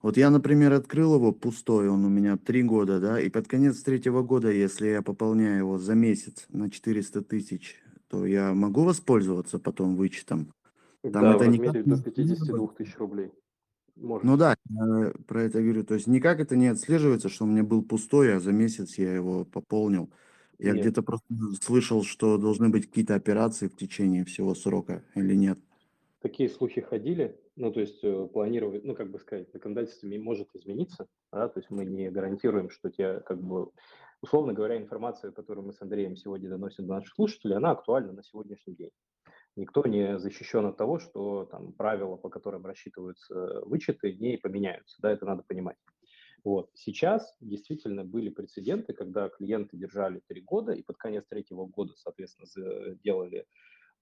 [0.00, 3.82] вот я, например, открыл его пустой, он у меня три года, да, и под конец
[3.82, 9.58] третьего года, если я пополняю его за месяц на 400 тысяч, то я могу воспользоваться
[9.58, 10.52] потом вычетом?
[11.02, 13.32] Там да, это размере никак до не 52 тысяч рублей.
[13.96, 14.26] Можете.
[14.26, 15.84] Ну да, я про это говорю.
[15.84, 19.14] То есть никак это не отслеживается, что у меня был пустой, а за месяц я
[19.14, 20.10] его пополнил.
[20.62, 21.26] Я где-то просто
[21.60, 25.58] слышал, что должны быть какие-то операции в течение всего срока или нет.
[26.20, 31.08] Такие слухи ходили, ну, то есть э, планировать, ну, как бы сказать, законодательство может измениться,
[31.32, 33.70] да, то есть мы не гарантируем, что тебе, как бы,
[34.20, 38.22] условно говоря, информация, которую мы с Андреем сегодня доносим до наших слушателей, она актуальна на
[38.22, 38.90] сегодняшний день.
[39.56, 45.10] Никто не защищен от того, что там правила, по которым рассчитываются вычеты, не поменяются, да,
[45.10, 45.76] это надо понимать.
[46.44, 46.70] Вот.
[46.74, 52.96] Сейчас действительно были прецеденты, когда клиенты держали три года и под конец третьего года, соответственно,
[53.04, 53.46] делали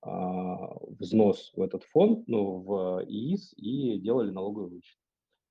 [0.03, 4.97] а, взнос в этот фонд, ну, в ИИС и делали налоговый вычет.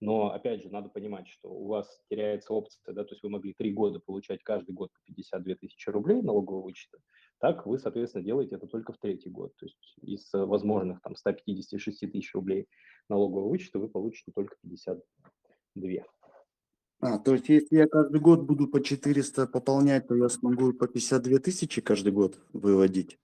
[0.02, 3.54] Но, опять же, надо понимать, что у вас теряется опция, да, то есть вы могли
[3.54, 7.00] три года получать каждый год по 52 тысячи рублей налогового вычета,
[7.40, 9.54] так вы, соответственно, делаете это только в третий год.
[9.58, 12.68] То есть из возможных там 156 тысяч рублей
[13.10, 16.06] налогового вычета вы получите только 52.
[17.02, 20.88] А, то есть если я каждый год буду по 400 пополнять, то я смогу по
[20.88, 23.18] 52 тысячи каждый год выводить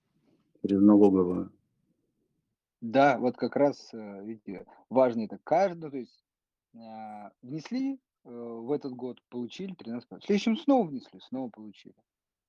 [0.62, 1.52] через налоговую?
[2.80, 6.24] Да, вот как раз, э, видите, важно это каждый, то есть
[6.74, 7.98] а, внесли э,
[8.30, 10.20] в этот год, получили 13%.
[10.20, 11.94] В следующем снова внесли, снова получили.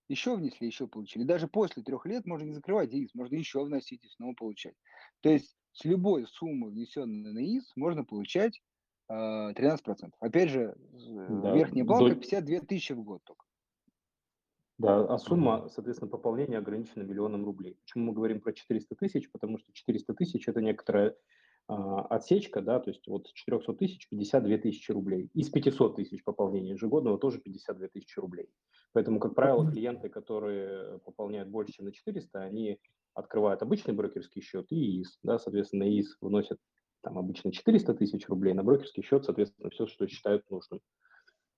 [0.10, 1.24] Еще внесли, еще получили.
[1.24, 4.76] Даже после трех лет можно не закрывать ИИС, можно еще вносить и снова получать.
[5.22, 8.62] То есть с любой суммы, внесенной на ИИС, можно получать э,
[9.10, 10.12] 13%.
[10.20, 10.76] Опять же,
[11.30, 13.46] Да, верхняя планка до- 52 тысячи в год только.
[14.78, 17.78] Да, а сумма, соответственно, пополнения ограничена миллионом рублей.
[17.82, 19.32] Почему мы говорим про 400 тысяч?
[19.32, 21.16] Потому что 400 тысяч– это некоторая
[21.70, 25.30] а, отсечка, да, то есть вот с 400 тысяч 52 тысячи рублей.
[25.34, 28.50] Из 500 тысяч пополнения ежегодного тоже 52 тысячи рублей.
[28.94, 32.80] Поэтому, как правило, клиенты, которые пополняют больше, чем на 400, они
[33.16, 35.20] открывают обычный брокерский счет и ИИС.
[35.24, 36.60] Да, соответственно, ИИС вносят
[37.02, 40.82] там обычно 400 тысяч рублей, на брокерский счет, соответственно, все, что считают нужным.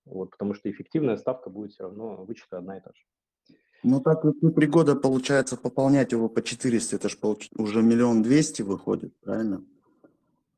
[0.06, 3.56] Вот, потому что эффективная ставка будет все равно вычета одна и та же.
[3.84, 7.50] Ну так если три года получается пополнять его по 400, это же получ...
[7.58, 9.60] уже миллион двести выходит, правильно?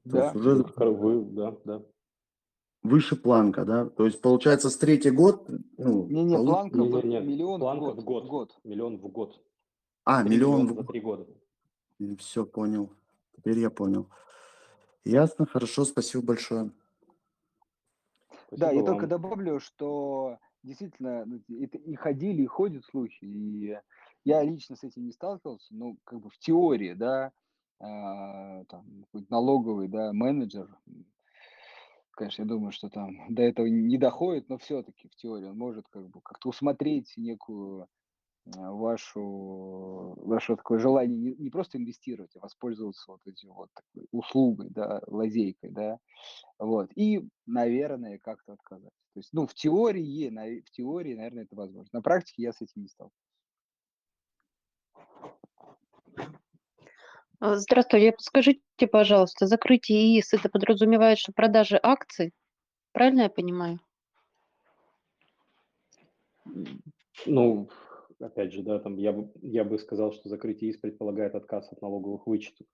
[0.04, 1.84] То Да, есть уже вы, да, да.
[2.82, 3.86] выше планка, да?
[3.90, 7.98] То есть получается с третий год, ну, Не-не, полу- планка в- Не-не-не, миллион планка в
[7.98, 8.06] в год.
[8.06, 8.24] год.
[8.24, 8.60] в год.
[8.64, 9.40] Миллион в год.
[10.04, 11.28] а, Три миллион, миллиона за три года.
[12.18, 12.92] все понял,
[13.38, 14.10] теперь я понял.
[15.04, 16.72] Ясно, хорошо, спасибо большое.
[18.52, 23.24] Да, Спасибо я только добавлю, что действительно ну, это и ходили, и ходят слухи.
[23.24, 23.78] И
[24.24, 27.32] я лично с этим не сталкивался, но как бы в теории, да,
[27.80, 30.68] а, там, налоговый, да, менеджер,
[32.12, 35.88] конечно, я думаю, что там до этого не доходит, но все-таки в теории он может
[35.90, 37.88] как бы как-то усмотреть некую
[38.46, 44.70] вашу, ваше такое желание не, не просто инвестировать, а воспользоваться вот этим вот такой услугой,
[44.70, 46.00] да, лазейкой, да,
[46.58, 48.92] вот, и, наверное, как-то отказать.
[49.14, 51.90] То есть, ну, в теории, на- в теории, наверное, это возможно.
[51.92, 53.12] На практике я с этим не стал.
[57.40, 62.34] А, Здравствуйте, подскажите, пожалуйста, закрытие ИИС это подразумевает, что продажи акций?
[62.92, 63.80] Правильно я понимаю?
[67.26, 67.70] Ну,
[68.22, 72.28] опять же, да, там я я бы сказал, что закрытие ИС предполагает отказ от налоговых
[72.28, 72.68] вычетов.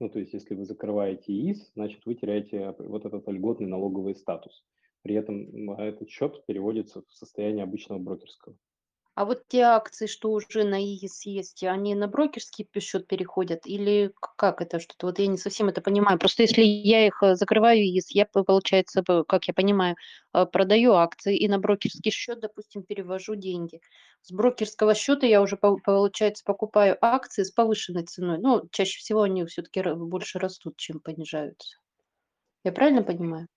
[0.00, 4.64] Ну, то есть, если вы закрываете ИС, значит, вы теряете вот этот льготный налоговый статус.
[5.02, 8.56] При этом а этот счет переводится в состояние обычного брокерского.
[9.14, 14.12] А вот те акции, что уже на ИИС есть, они на брокерский счет переходят или
[14.38, 15.06] как это что-то?
[15.06, 16.18] Вот я не совсем это понимаю.
[16.18, 19.94] Просто если я их э, закрываю ИИС, я, получается, как я понимаю,
[20.32, 23.80] э, продаю акции и на брокерский счет, допустим, перевожу деньги.
[24.22, 28.38] С брокерского счета я уже, пол- получается, покупаю акции с повышенной ценой.
[28.38, 31.76] Ну, чаще всего они все-таки больше растут, чем понижаются.
[32.64, 33.48] Я правильно понимаю?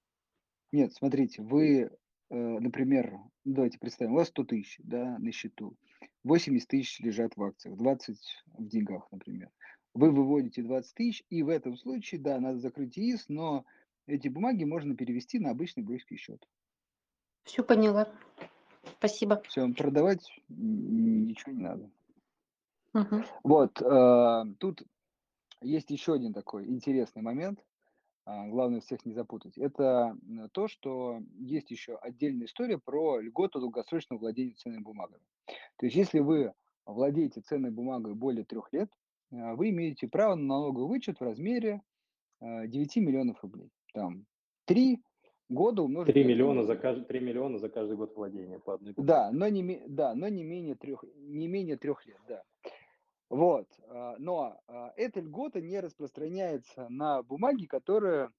[0.71, 1.89] Нет, смотрите, вы,
[2.29, 3.11] например,
[3.45, 5.75] ну, давайте представим, у вас 100 тысяч да, на счету,
[6.23, 8.17] 80 тысяч лежат в акциях, 20
[8.57, 9.49] в деньгах, например.
[9.93, 13.65] Вы выводите 20 тысяч, и в этом случае, да, надо закрыть ИИС, но
[14.05, 16.45] эти бумаги можно перевести на обычный брокерский счет.
[17.43, 18.07] Все поняла.
[18.99, 19.41] Спасибо.
[19.47, 21.89] Все, продавать ничего не надо.
[22.93, 23.25] Мгм.
[23.43, 24.83] Вот, э, тут
[25.61, 27.63] есть еще один такой интересный момент,
[28.27, 29.57] главное всех не запутать.
[29.57, 30.17] Это
[30.51, 35.23] то, что есть еще отдельная история про льготу долгосрочного владения ценными бумагами.
[35.77, 36.53] То есть, если вы
[36.85, 38.89] владеете ценной бумагой более трех лет,
[39.31, 41.81] а, вы имеете право на налоговый вычет в размере
[42.39, 43.69] а, 9 миллионов рублей.
[43.93, 44.25] Там
[44.65, 45.01] 3
[45.49, 48.75] года умножить 3 на 100 миллиона, за каждый, 3 миллиона за каждый год владения по
[48.75, 49.07] одной бумаге.
[49.07, 52.43] Да, но не, да, но не менее трех, не менее трех лет, да.
[53.29, 58.31] Вот, а, но а, эта льгота не распространяется на бумаги, которые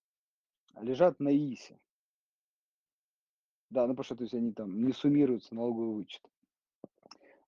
[0.81, 1.79] лежат на ИИСе.
[3.71, 6.23] Да, ну потому что то есть они там не суммируются налоговый вычет.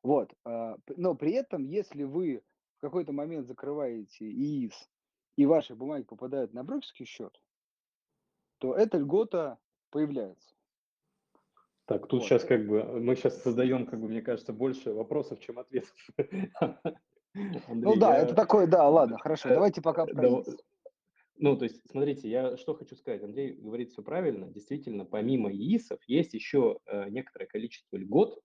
[0.03, 2.43] Вот, а, но при этом, если вы
[2.77, 4.91] в какой-то момент закрываете ИИС
[5.37, 7.41] и ваши бумаги попадают на брокерский счет,
[8.59, 10.55] то эта льгота появляется.
[11.87, 12.29] Так, тут Вот.
[12.29, 15.97] сейчас как бы, мы сейчас создаем, как бы, мне кажется, больше вопросов, чем ответов.
[17.35, 20.57] Ну Андрей, да, я- это такое, да, ладно, хорошо, э, давайте пока да, про ИИС.
[21.39, 23.23] Ну, то есть, смотрите, я что хочу сказать.
[23.23, 24.47] Андрей говорит все правильно.
[24.49, 28.39] Действительно, помимо ИИСов есть еще э, некоторое количество льгот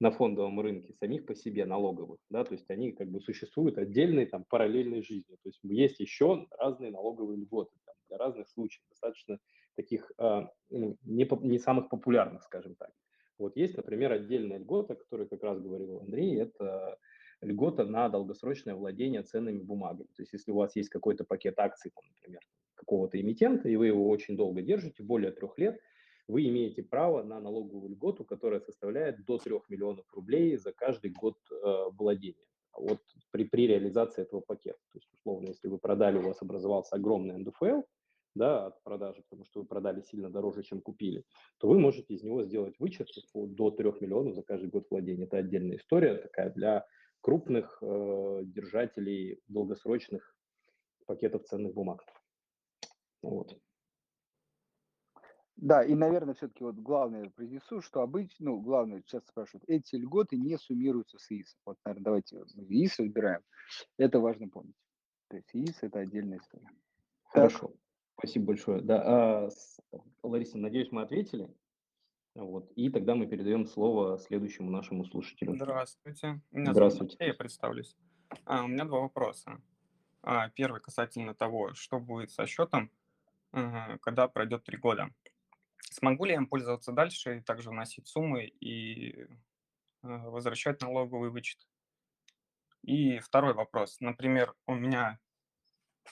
[0.00, 4.26] на фондовом рынке, самих по себе налоговых, да, то есть они как бы существуют отдельной
[4.26, 9.38] там параллельной жизнью, то есть есть еще разные налоговые льготы там, для разных случаев, достаточно
[9.76, 12.90] таких ну, не, не самых популярных, скажем так.
[13.38, 16.98] Вот есть, например, отдельная льгота, о которой как раз говорил Андрей, это
[17.42, 20.08] льгота на долгосрочное владение ценными бумагами.
[20.16, 22.40] То есть если у вас есть какой-то пакет акций, там, например,
[22.74, 25.78] какого-то эмитента, и вы его очень долго держите, более трех лет,
[26.28, 31.36] вы имеете право на налоговую льготу, которая составляет до 3 миллионов рублей за каждый год
[31.50, 32.46] э, владения.
[32.74, 34.78] Вот при, при реализации этого пакета.
[34.92, 37.82] То есть, условно, если вы продали, у вас образовался огромный НДФЛ,
[38.34, 41.24] да, от продажи, потому что вы продали сильно дороже, чем купили,
[41.58, 45.24] то вы можете из него сделать вычет по- до 3 миллионов за каждый год владения.
[45.24, 46.86] Это отдельная история такая для
[47.22, 50.36] крупных э, держателей долгосрочных
[51.06, 52.04] пакетов ценных бумаг.
[53.22, 53.58] Вот.
[55.56, 60.36] Да, и, наверное, все-таки вот главное произнесу, что обычно, ну, главное, часто спрашивают, эти льготы
[60.36, 61.56] не суммируются с ИИС.
[61.64, 62.36] Вот, наверное, давайте
[62.68, 63.42] ИИС выбираем.
[63.96, 64.74] Это важно помнить.
[65.28, 66.68] То есть ИИС– это отдельная история.
[67.24, 67.72] Хорошо,
[68.18, 68.80] спасибо большое.
[68.80, 69.48] Да, а,
[70.22, 71.48] Лариса, надеюсь, мы ответили.
[72.34, 75.54] Вот, и тогда мы передаем слово следующему нашему слушателю.
[75.54, 76.40] Здравствуйте.
[76.50, 77.14] Меня зовут Здравствуйте.
[77.14, 77.96] Матвей, я представлюсь.
[78.44, 79.60] А, у меня два вопроса.
[80.22, 82.90] А, первый касательно того, что будет со счетом,
[83.50, 85.10] когда пройдет три года.
[85.92, 89.26] Смогу ли я им пользоваться дальше и также вносить суммы и
[90.00, 91.68] а, возвращать налоговый вычет?
[92.82, 94.00] И второй вопрос.
[94.00, 95.18] Например, у меня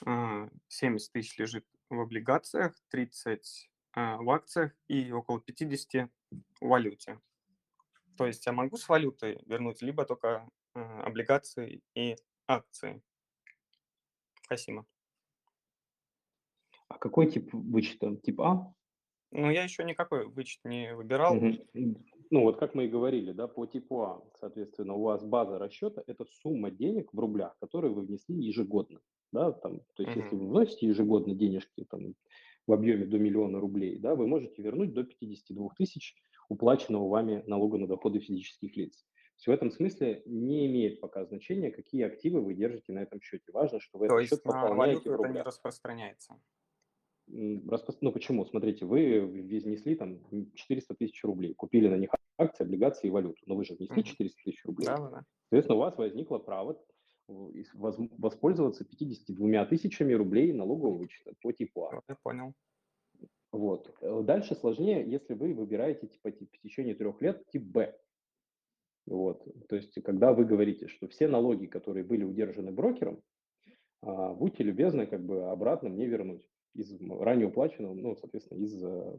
[0.05, 6.09] а, 70 тысяч лежит в облигациях, 30 а, в акциях и около 50
[6.61, 7.19] в валюте.
[8.17, 12.15] То есть я могу с валютой вернуть, либо только а, облигации и
[12.47, 13.01] акции.
[14.43, 14.85] Спасибо.
[16.87, 18.15] А какой тип вычета?
[18.17, 18.73] Тип А?
[19.31, 21.35] Ну, я еще никакой вычет не выбирал.
[21.35, 21.97] Мгм.
[22.31, 26.03] Ну, вот как мы и говорили, да, по типу А, соответственно, у вас база расчета–
[26.07, 28.99] это сумма денег в рублях, которые вы внесли ежегодно,
[29.31, 30.45] да, там, то есть если Мгм.
[30.45, 32.15] вы вносите ежегодно денежки там
[32.67, 36.15] в объеме до миллиона рублей, да, вы можете вернуть до 52 тысяч
[36.49, 38.97] уплаченного вами налога на доходы физических лиц.
[38.97, 39.05] То
[39.37, 43.51] есть в этом смысле не имеет пока значения, какие активы вы держите на этом счете.
[43.51, 45.45] Важно, что вы То этот счет пополняете в это не рублях.
[45.47, 46.39] распространяется.
[47.29, 48.45] Распро- Ну почему?
[48.45, 50.19] Смотрите, вы внесли там
[50.53, 54.03] 400 тысяч рублей, купили на них акции, облигации и валюту, но вы же внесли Мгм.
[54.03, 54.87] 400 тысяч рублей.
[54.87, 55.25] Да, да.
[55.49, 56.79] Соответственно, у вас возникло право
[58.17, 62.01] воспользоваться 52 тысячами рублей налогового вычета по типу А.
[62.07, 62.53] Я понял.
[63.51, 63.93] Вот.
[64.01, 67.97] Э, Дальше сложнее, если вы выбираете типа тип- в течение трех лет тип Б.
[69.05, 69.45] Вот.
[69.67, 73.21] То есть, когда вы говорите, что все налоги, которые были удержаны брокером,
[74.01, 79.17] а, будьте любезны, как бы обратно мне вернуть из ранее уплаченного, ну, соответственно, из э,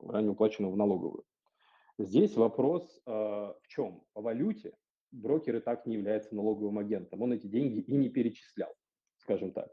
[0.00, 1.24] ранее уплаченного в налоговую.
[1.98, 4.04] Здесь вопрос э, в чем?
[4.12, 4.74] По валюте
[5.14, 7.22] брокер и так не является налоговым агентом.
[7.22, 8.74] Он эти деньги и не перечислял,
[9.16, 9.68] скажем так.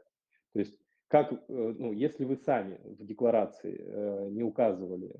[0.52, 0.78] То есть,
[1.08, 5.14] как, э, ну, если вы сами в декларации э, не указывали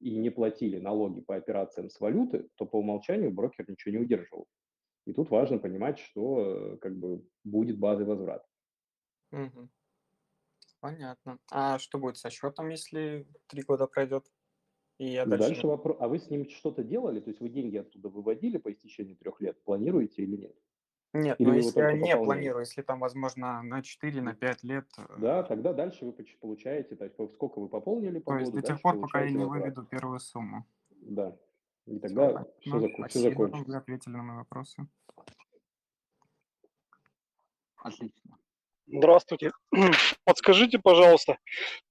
[0.00, 4.46] и не платили налоги по операциям с валюты, то по умолчанию брокер ничего не удерживал.
[5.06, 8.46] И тут важно понимать, что э, как бы будет базой возврата.
[9.30, 9.70] Мгм.
[10.80, 11.38] Понятно.
[11.50, 14.26] А что будет со счетом, если три года пройдет?
[14.98, 15.48] И я дальше...
[15.48, 17.20] Дальше вопрос, а вы с ним что-то делали?
[17.20, 19.62] То есть вы деньги оттуда выводили по истечении трех лет?
[19.62, 20.56] Планируете или нет?
[21.12, 24.86] Нет, Или но если я не планирую, если там, возможно, на 4, на 5 лет,
[24.98, 28.60] э, Да, тогда дальше вы получаете, то есть сколько вы пополнили по то есть году,
[28.60, 29.62] до тех пор, пока я не возврат.
[29.62, 30.66] выведу первую сумму.
[30.90, 31.34] Да.
[31.86, 33.64] И Все тогда все, все Спасибо, закончится.
[33.70, 34.86] вы ответили на мои вопросы.
[37.76, 38.35] Отлично.
[38.88, 39.50] Здравствуйте.
[40.24, 41.38] Подскажите, пожалуйста,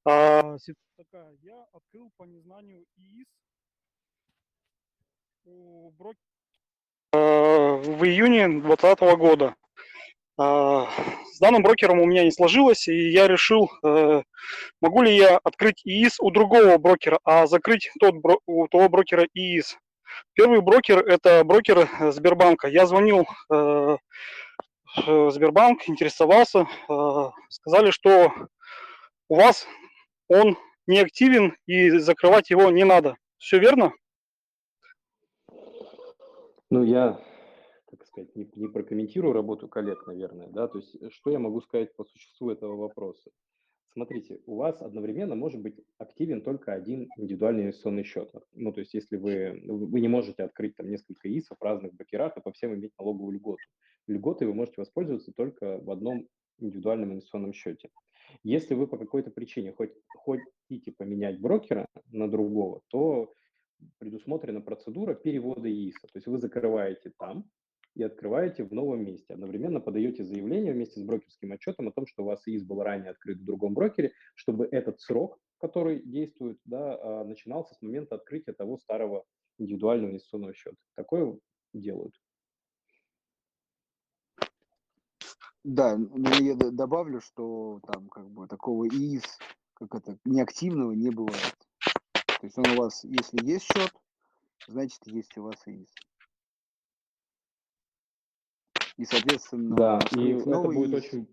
[0.06, 3.26] а, ситуация такая, я открыл по незнанию ИИС
[5.46, 6.16] у брок-
[7.14, 9.56] э, в июне 2020 года.
[10.38, 10.88] А,
[11.34, 14.24] С данным брокером у меня не сложилось, и я решил, э,
[14.82, 19.26] могу ли я открыть ИИС у другого брокера, а закрыть тот, бро- у того брокера
[19.34, 19.78] ИИС.
[20.34, 22.68] Первый брокер– это брокер э, Сбербанка.
[22.70, 23.98] Я звонил э,
[24.96, 28.32] Сбербанк, интересовался, э, сказали, что
[29.28, 29.68] у вас
[30.28, 33.16] он не активен и закрывать его не надо.
[33.38, 33.93] Все верно?
[36.70, 37.20] Ну, я,
[37.89, 41.62] так сказать, не, не прокомментирую работу коллег, наверное, да, то есть э, что я могу
[41.62, 43.32] сказать по существу этого вопроса?
[43.93, 48.30] Смотрите, у вас одновременно может быть активен только один индивидуальный инвестиционный счет.
[48.52, 52.36] Ну, то есть если вы, вы не можете открыть там несколько ИСов в разных брокерах
[52.36, 53.64] и по всем иметь налоговую льготу.
[54.08, 56.28] Льготой вы можете воспользоваться только в одном
[56.60, 57.89] индивидуальном инвестиционном счете.
[58.43, 59.91] Если вы по какой-то причине хоть,
[60.26, 63.32] хотите поменять брокера на другого, то
[63.97, 66.08] предусмотрена процедура перевода ИИСа.
[66.08, 67.49] То есть вы закрываете там
[67.95, 69.34] и открываете в новом месте.
[69.34, 73.12] Одновременно подаете заявление вместе с брокерским отчетом о том, что у вас ИИС был ранее
[73.12, 78.53] открыт в другом брокере, чтобы этот срок, который действует, да, а, начинался с момента открытия
[78.53, 79.24] того старого
[79.58, 80.76] индивидуального инвестиционного счета.
[80.95, 81.38] Такое
[81.74, 82.14] делают.
[85.66, 89.39] Да, ну я д- добавлю, что там как бы такого ИИС,
[89.74, 91.57] как это, неактивного не бывает.
[92.11, 93.91] То есть он у вас, если есть счет,
[94.68, 95.89] значит есть у вас ИИС.
[98.97, 101.28] И, соответственно, Да, и это будет ИИС, очень...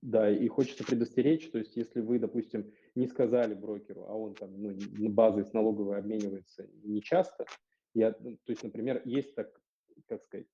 [0.00, 4.58] Да, и хочется предостеречь, то есть если вы, допустим, не сказали брокеру, а он там
[4.58, 7.44] ну, базой с налоговой обменивается нечасто,
[7.92, 9.60] я, то есть, например, есть так,
[10.06, 10.46] как сказать,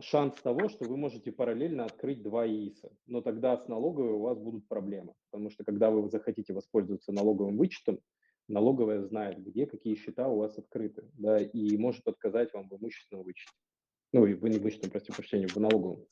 [0.00, 4.38] шанс того, что вы можете параллельно открыть два ИИСа, но тогда с налоговой у вас
[4.38, 8.00] будут проблемы, потому что когда вы захотите воспользоваться налоговым вычетом,
[8.48, 13.24] налоговая знает, где какие счета у вас открыты, да, и может отказать вам в имущественном
[13.24, 13.52] вычете.
[14.12, 16.04] Ну, и в имущественном, прости прощения, в налоговом.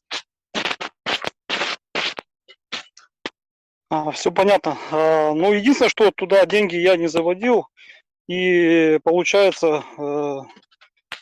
[3.91, 4.79] А, все понятно.
[4.93, 7.67] А, ну, единственное, что туда деньги я не заводил,
[8.29, 10.37] и получается, э,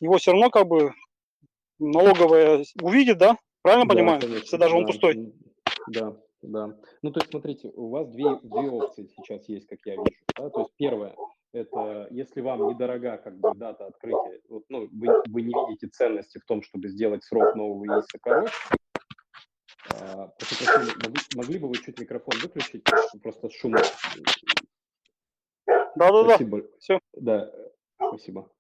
[0.01, 0.93] его все равно как бы
[1.79, 3.37] налоговая увидит, да?
[3.63, 4.21] Правильно Да, понимаю?
[4.21, 5.15] конечно, Если даже он да, пустой.
[5.15, 5.33] м,
[5.87, 6.79] да, да.
[7.03, 10.25] Ну, то есть, смотрите, у вас две, две опции сейчас есть, как я вижу.
[10.37, 10.51] Да?
[10.51, 11.17] То есть, первое,
[11.53, 16.39] это если вам недорога как бы дата открытия, вот, ну, вы, вы не видите ценности
[16.39, 18.53] в том, чтобы сделать срок нового ИИСа короче,
[19.91, 22.85] а, прошу могли, могли бы вы чуть микрофон выключить,
[23.23, 23.75] просто шум.
[25.97, 26.63] Да-да-да, Спасибо.
[26.79, 27.01] все.
[27.15, 27.53] Да,
[27.97, 28.51] спасибо.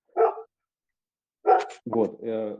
[1.84, 2.18] Вот.
[2.22, 2.58] э,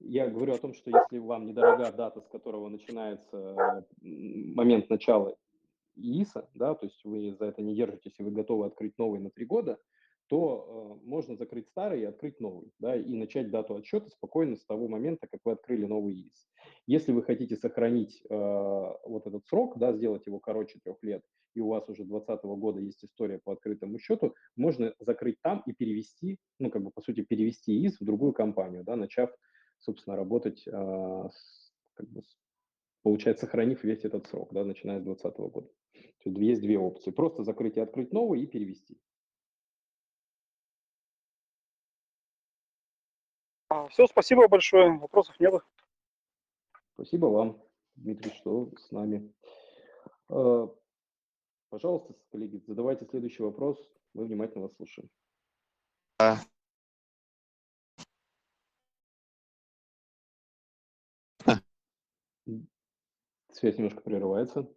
[0.00, 5.36] Я говорю о том, что если вам недорога дата, с которого начинается момент начала
[5.96, 9.30] ИИСа, да, то есть вы за это не держитесь, и вы готовы открыть новый на
[9.30, 9.78] три года,
[10.28, 14.64] то э, можно закрыть старый и открыть новый, да, и начать дату отсчета спокойно с
[14.64, 16.48] того момента, как вы открыли новый ИИС.
[16.86, 21.24] Если вы хотите сохранить э, вот этот срок, да, сделать его короче трех лет,
[21.54, 25.72] и у вас уже 2020 года есть история по открытому счету, можно закрыть там и
[25.72, 29.30] перевести, ну, как бы, по сути, перевести ИИС в другую компанию, да, начав,
[29.86, 32.22] собственно, работать, э, с, как бы,
[33.02, 35.68] получается, сохранив весь этот срок, да, начиная с 2020 года.
[35.92, 37.10] То есть есть две опции.
[37.10, 39.00] Просто закрыть и открыть новый и перевести.
[43.90, 44.98] Все, А, спасибо большое.
[44.98, 45.54] Вопросов нет.
[46.94, 47.62] Спасибо вам,
[47.94, 49.32] Дмитрий, что с нами.
[50.28, 50.68] Э,
[51.68, 53.78] Пожалуйста, коллеги, задавайте следующий вопрос.
[54.14, 55.10] Мы внимательно вас слушаем.
[63.56, 64.70] Связь немножко прерывается.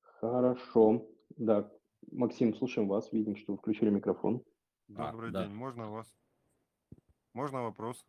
[0.00, 1.06] Хорошо.
[1.36, 1.70] Да,
[2.10, 3.12] Максим, слушаем вас.
[3.12, 4.42] Видим, что вы включили микрофон.
[4.88, 5.44] Добрый да.
[5.44, 6.10] день, можно вас?
[7.34, 8.06] Можно вопрос?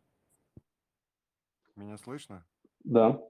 [1.76, 2.46] Меня слышно?
[2.84, 3.22] Да,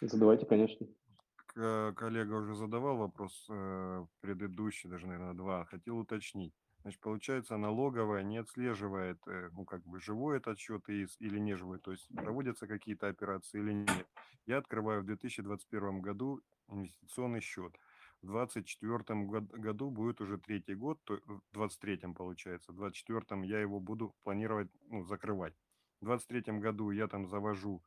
[0.00, 0.86] задавайте, конечно.
[1.34, 5.64] К- Коллега уже задавал вопрос э, предыдущий, даже, наверное, два.
[5.64, 6.54] Хотел уточнить.
[6.82, 11.54] Значит, получается, налоговая не отслеживает, э, ну, как бы, живой этот счет ИИС или не
[11.54, 14.08] живой, то есть проводятся какие-то операции или нет.
[14.46, 17.78] Я открываю в 2021 году инвестиционный счет.
[18.22, 19.24] В 2024
[19.62, 22.72] году будет уже третий год, то, в 23 получается.
[22.72, 25.54] В 2024 я его буду планировать, ну, закрывать.
[26.00, 27.80] В 2023 году я там завожу,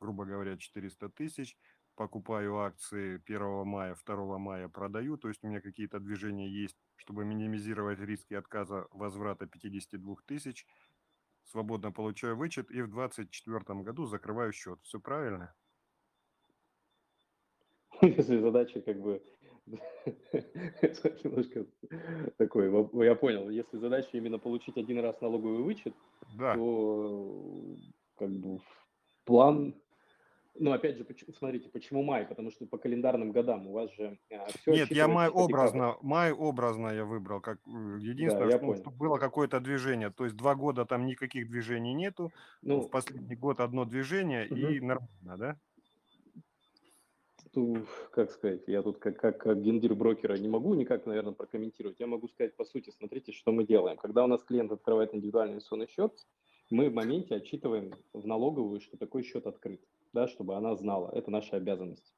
[0.00, 1.56] грубо говоря, 400 тысяч,
[2.00, 7.26] покупаю акции 1 мая, 2 мая продаю, то есть у меня какие-то движения есть, чтобы
[7.26, 10.66] минимизировать риски отказа возврата 52 тысяч,
[11.44, 14.80] свободно получаю вычет и в 2024 году закрываю счет.
[14.82, 15.54] Все правильно?
[18.02, 19.22] Если задача как бы
[21.22, 21.66] немножко
[22.38, 22.70] такой,
[23.06, 25.94] я понял, если задача именно получить один раз налоговый вычет,
[26.38, 26.56] Да.
[26.56, 27.76] то
[28.16, 28.60] как бы
[29.24, 29.74] план,
[30.54, 34.18] ну опять же, поч- смотрите, почему май, потому что по календарным годам у вас же
[34.60, 38.80] все Нет, я май образно, май образно я выбрал, как э, единственное, я что, понял.
[38.80, 40.10] чтобы было какое-то движение.
[40.10, 42.32] То есть два года там никаких движений нету,
[42.62, 45.56] Ну, в последний год одно движение и нормально, да?
[47.52, 47.78] Ту,
[48.12, 51.98] как сказать, я тут как, как, как гендир брокера не могу никак, наверное, прокомментировать.
[51.98, 53.96] Я могу сказать по сути, смотрите, что мы делаем.
[53.96, 56.12] Когда у нас клиент открывает индивидуальный инвестиционный счет,
[56.70, 61.10] мы в моменте отчитываем в налоговую, что такой счет открыт, да, чтобы она знала.
[61.14, 62.14] Это наша обязанность.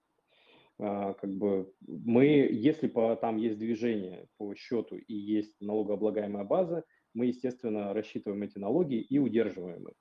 [0.79, 6.85] А, как бы мы, если по, там есть движение по счету и есть налогооблагаемая база,
[7.15, 9.95] мы, естественно, рассчитываем эти налоги и удерживаем их.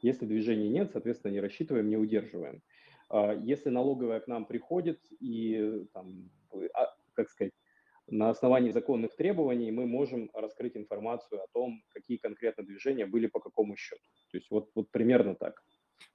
[0.00, 2.62] Если движений нет, соответственно, не рассчитываем, не удерживаем.
[3.10, 6.30] А Если налоговая к нам приходит и, там,
[6.74, 7.52] а, как сказать,
[8.10, 13.40] на основании законных требований мы можем раскрыть информацию о том, какие конкретно движения были по
[13.40, 14.02] какому счету.
[14.30, 15.62] То есть вот, вот примерно так.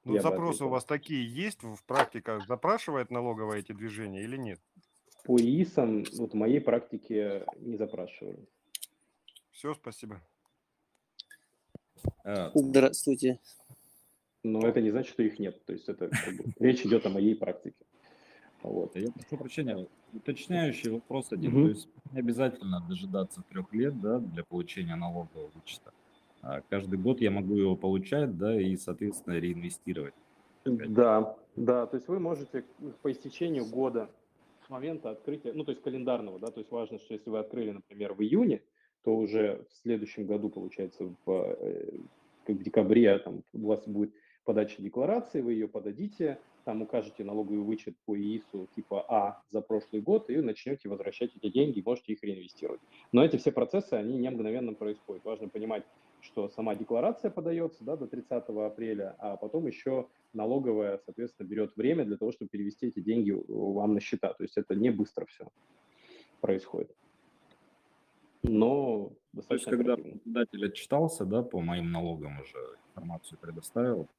[0.03, 2.45] Ну, запросы у вас такие есть в практиках?
[2.47, 4.59] Запрашивает налоговая эти движения или нет?
[5.23, 8.45] По ИИСам вот в моей практике не запрашивали.
[9.51, 10.21] Все, спасибо.
[12.25, 13.39] А, Здравствуйте.
[14.43, 15.63] Но это не значит, что их нет.
[15.65, 17.85] То есть это как бы, речь идет о моей практике.
[18.63, 18.95] Вот.
[18.95, 21.51] Я прошу прощения, уточняющий вопрос один.
[21.51, 21.63] Мгм.
[21.63, 25.93] То есть не обязательно дожидаться трех лет да, для получения налогового вычета.
[26.41, 30.13] А каждый год я могу его получать, да, и, соответственно, реинвестировать.
[30.65, 32.63] Да, да, то есть вы можете
[33.01, 34.09] по истечению года
[34.65, 37.71] с момента открытия, ну то есть календарного, да, то есть важно, что если вы открыли,
[37.71, 38.61] например, в июне,
[39.03, 41.99] то уже в следующем году, получается, в, э,
[42.47, 44.13] в декабре, там, у вас будет
[44.45, 50.01] подача декларации, вы ее подадите, там укажете налоговый вычет по ИИСу типа А за прошлый
[50.01, 52.81] год и начнете возвращать эти деньги, можете их реинвестировать.
[53.11, 55.23] Но эти все процессы, они не мгновенно происходят.
[55.25, 55.83] Важно понимать,
[56.21, 62.05] что сама декларация подается да, до 30 апреля, а потом еще налоговая, соответственно, берет время
[62.05, 64.33] для того, чтобы перевести эти деньги вам на счета.
[64.33, 65.47] То есть это не быстро все
[66.39, 66.95] происходит.
[68.43, 69.13] Но
[69.47, 72.57] То есть, когда работодатель отчитался, да, по моим налогам уже
[72.89, 74.09] информацию предоставил,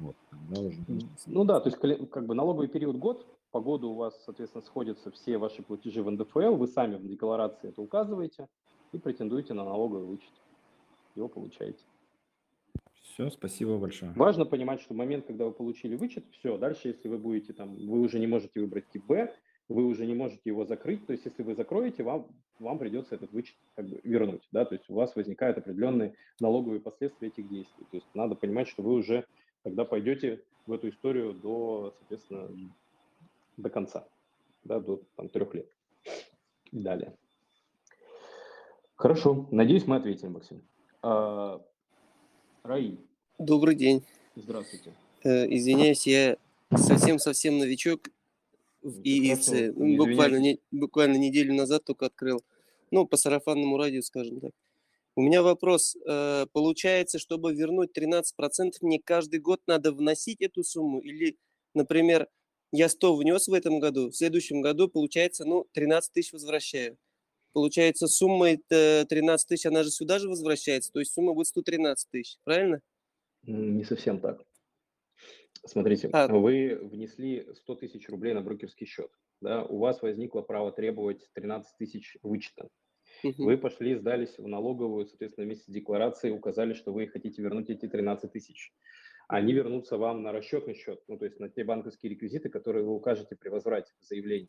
[0.00, 0.78] вот, тогда уже...
[1.26, 1.78] Ну да, то есть
[2.10, 6.10] как бы налоговый период год, по году у вас, соответственно, сходятся все ваши платежи в
[6.10, 8.48] НДФЛ, вы сами в декларации это указываете
[8.92, 10.32] и претендуете на налоговый вычет.
[11.14, 11.80] Его получаете.
[13.02, 14.12] Все, спасибо большое.
[14.12, 18.00] Важно понимать, что момент, когда вы получили вычет, все, дальше, если вы будете там, вы
[18.00, 19.34] уже не можете выбрать тип Б,
[19.68, 22.28] вы уже не можете его закрыть, то есть если вы закроете, вам,
[22.58, 26.80] вам придется этот вычет как бы вернуть, да, то есть у вас возникают определенные налоговые
[26.80, 29.26] последствия этих действий, то есть надо понимать, что вы уже
[29.62, 32.48] тогда пойдете в эту историю до, соответственно,
[33.56, 34.06] до конца,
[34.64, 35.68] да, до там, трех лет.
[36.72, 37.16] Далее.
[38.96, 40.62] Хорошо, надеюсь, мы ответим, Максим.
[41.02, 41.60] А,
[42.62, 42.98] Раи.
[43.38, 44.04] Добрый день.
[44.34, 44.92] Здравствуйте.
[45.22, 46.36] Э, извиняюсь, я
[46.76, 48.08] совсем-совсем новичок
[48.82, 49.74] в ИИЦ.
[49.76, 52.42] Ну, буквально, не, буквально неделю назад только открыл.
[52.90, 54.52] Ну, по сарафанному радио, скажем так.
[55.18, 55.96] У меня вопрос.
[56.06, 61.00] Э, получается, чтобы вернуть 13%, мне каждый год надо вносить эту сумму?
[61.00, 61.36] Или,
[61.74, 62.28] например,
[62.70, 66.98] я 100 внес в этом году, в следующем году, получается, ну, 13 тысяч возвращаю.
[67.52, 72.08] Получается, сумма это 13 тысяч, она же сюда же возвращается, то есть сумма будет 113
[72.10, 72.80] тысяч, правильно?
[73.42, 74.40] Не совсем так.
[75.66, 76.28] Смотрите, а.
[76.28, 79.10] вы внесли 100 тысяч рублей на брокерский счет,
[79.40, 82.68] да, у вас возникло право требовать 13 тысяч вычета.
[83.24, 83.44] Угу.
[83.44, 87.86] Вы пошли, сдались в налоговую, соответственно, вместе с декларацией указали, что вы хотите вернуть эти
[87.86, 88.72] 13 тысяч.
[89.28, 92.94] Они вернутся вам на расчетный счет, ну, то есть на те банковские реквизиты, которые вы
[92.94, 94.48] укажете при возврате заявления.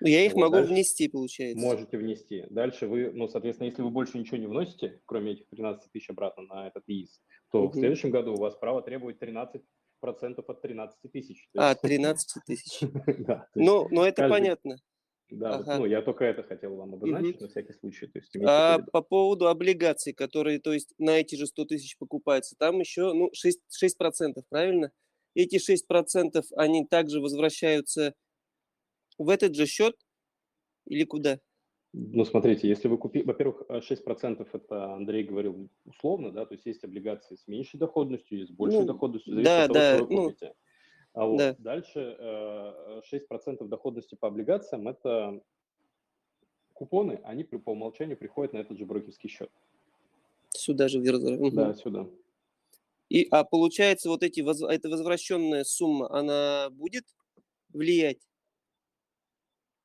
[0.00, 1.64] Ну, я их вот, могу внести, получается.
[1.64, 2.44] Можете внести.
[2.50, 6.44] Дальше вы, ну, соответственно, если вы больше ничего не вносите, кроме этих 13 тысяч обратно
[6.44, 7.72] на этот ИИС, то угу.
[7.72, 9.62] в следующем году у вас право требовать 13
[10.00, 11.48] процентов от 13 тысяч.
[11.56, 12.80] А, 13 тысяч.
[13.18, 13.46] Да.
[13.54, 14.76] Ну, ну это понятно.
[15.30, 15.78] Да, ага.
[15.78, 17.44] ну я только это хотел вам обозначить угу.
[17.44, 18.06] на всякий случай.
[18.06, 22.56] То есть, а по поводу облигаций, которые, то есть на эти же 100 тысяч покупаются,
[22.58, 23.60] там еще ну, 6,
[24.00, 24.90] 6%, правильно?
[25.34, 28.14] Эти 6% они также возвращаются
[29.18, 29.94] в этот же счет
[30.86, 31.38] или куда?
[31.92, 36.84] Ну, смотрите, если вы купили, во-первых, 6% это Андрей говорил условно, да, то есть есть
[36.84, 40.04] облигации с меньшей доходностью, есть с большей ну, доходностью, зависит да, от того, да, что
[40.04, 40.54] вы ну, купите.
[41.18, 41.56] А вот да.
[41.58, 43.02] дальше 6%
[43.60, 45.40] э, доходности по облигациям– это
[46.74, 49.50] купоны, они по умолчанию приходят на этот же брокерский счет.
[50.50, 51.54] Сюда же вернуть.
[51.54, 52.06] Да, сюда.
[53.08, 57.04] И, а получается, вот эти, эта возвращенная сумма, она будет
[57.70, 58.28] влиять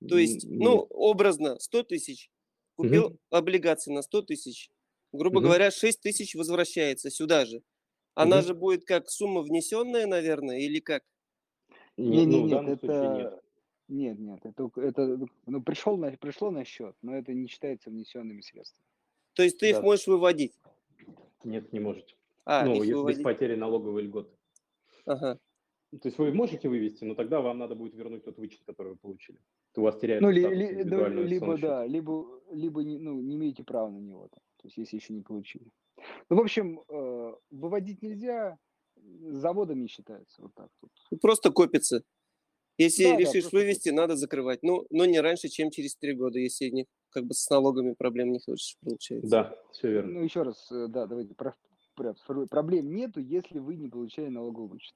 [0.08, 2.30] то есть, ну, образно, 100 тысяч,
[2.76, 3.20] купил угу.
[3.30, 4.70] облигации на 100 тысяч,
[5.12, 5.46] грубо угу.
[5.46, 7.64] говоря, 6 тысяч возвращается сюда же.
[8.14, 8.48] Она угу.
[8.48, 11.04] же будет как сумма внесенная, наверное, или как?
[11.98, 13.14] Не, не, ну, нет, это...
[13.16, 13.44] Нет.
[13.90, 18.42] Нет, нет, это, это ну, пришел на, пришло на счет, но это не считается внесенными
[18.42, 18.88] средствами.
[19.34, 19.78] То есть ты да.
[19.78, 20.58] их можешь выводить?
[21.44, 22.16] Нет, не можете.
[22.46, 23.18] А, ну, если выводить.
[23.18, 24.32] без потери налоговой льготы.
[25.06, 25.38] Ага.
[26.02, 28.96] То есть вы можете вывести, но тогда вам надо будет вернуть тот вычет, который вы
[28.96, 29.38] получили.
[29.76, 33.64] У вас теряется ну, ли, ли, да, либо, да, либо, либо не, ну, не имеете
[33.64, 35.72] права на него, там, то есть если еще не получили.
[36.30, 38.58] Ну, в общем, э, выводить нельзя,
[39.32, 40.92] заводом не считается, вот так вот.
[41.12, 42.04] Ну, просто копится.
[42.78, 44.02] Если да, решишь да, вывести, копится.
[44.02, 44.64] надо закрывать.
[44.64, 48.32] Ну, но не раньше, чем через три года, если не, как бы с налогами проблем
[48.32, 49.30] не хочешь, получается.
[49.30, 50.20] Да, все верно.
[50.20, 51.54] Ну, еще раз, э, да, давайте, про,
[51.96, 52.16] про,
[52.48, 54.96] проблем нету, если вы не получали налоговый вычет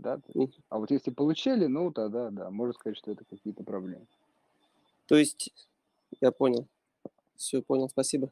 [0.00, 0.20] да?
[0.68, 4.06] А вот если получили, ну тогда, да, можно сказать, что это какие-то проблемы.
[5.06, 5.52] То есть,
[6.20, 6.66] я понял.
[7.36, 8.30] Все, понял, спасибо.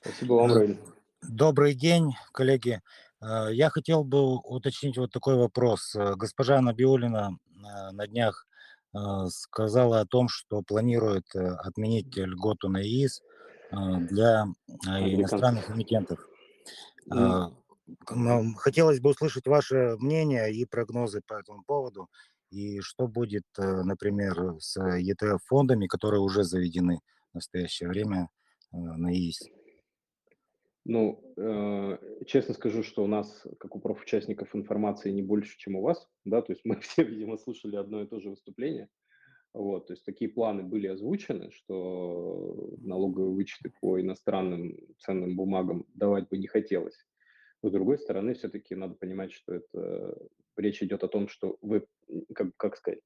[0.00, 0.78] Спасибо вам, Раиль.
[1.22, 2.80] Добрый день, коллеги.
[3.20, 5.94] Э, я хотел бы уточнить вот такой вопрос.
[5.94, 8.46] Э, госпожа Набиулина э, на днях
[9.28, 13.20] сказала о том, что планирует отменить льготу на ИИС
[13.70, 14.46] для
[14.86, 16.26] иностранных эмитентов.
[18.56, 22.08] Хотелось бы услышать ваше мнение и прогнозы по этому поводу.
[22.48, 27.00] И что будет, например, с ETF-фондами, которые уже заведены
[27.32, 28.30] в настоящее время
[28.72, 29.50] на ИИС?
[30.88, 35.82] Ну, э, честно скажу, что у нас, как у профучастников, информации не больше, чем у
[35.82, 38.88] вас, да, то есть мы все, видимо, слушали одно и то же выступление,
[39.52, 46.30] вот, то есть такие планы были озвучены, что налоговые вычеты по иностранным ценным бумагам давать
[46.30, 46.96] бы не хотелось.
[47.62, 50.16] С другой стороны, все-таки надо понимать, что это
[50.56, 51.86] речь идет о том, что вы,
[52.34, 53.00] как, как сказать,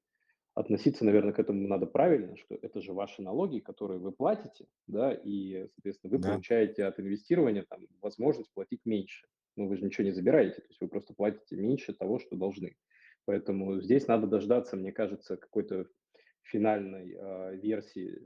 [0.55, 5.11] относиться, наверное, к этому надо правильно, что это же ваши налоги, которые вы платите, да,
[5.13, 6.29] и, соответственно, вы Да.
[6.29, 9.27] получаете от инвестирования там возможность платить меньше.
[9.55, 12.75] Ну, вы же ничего не забираете, то есть вы просто платите меньше того, что должны.
[13.25, 15.87] Поэтому здесь надо дождаться, мне кажется, какой-то
[16.43, 18.19] финальной э, версии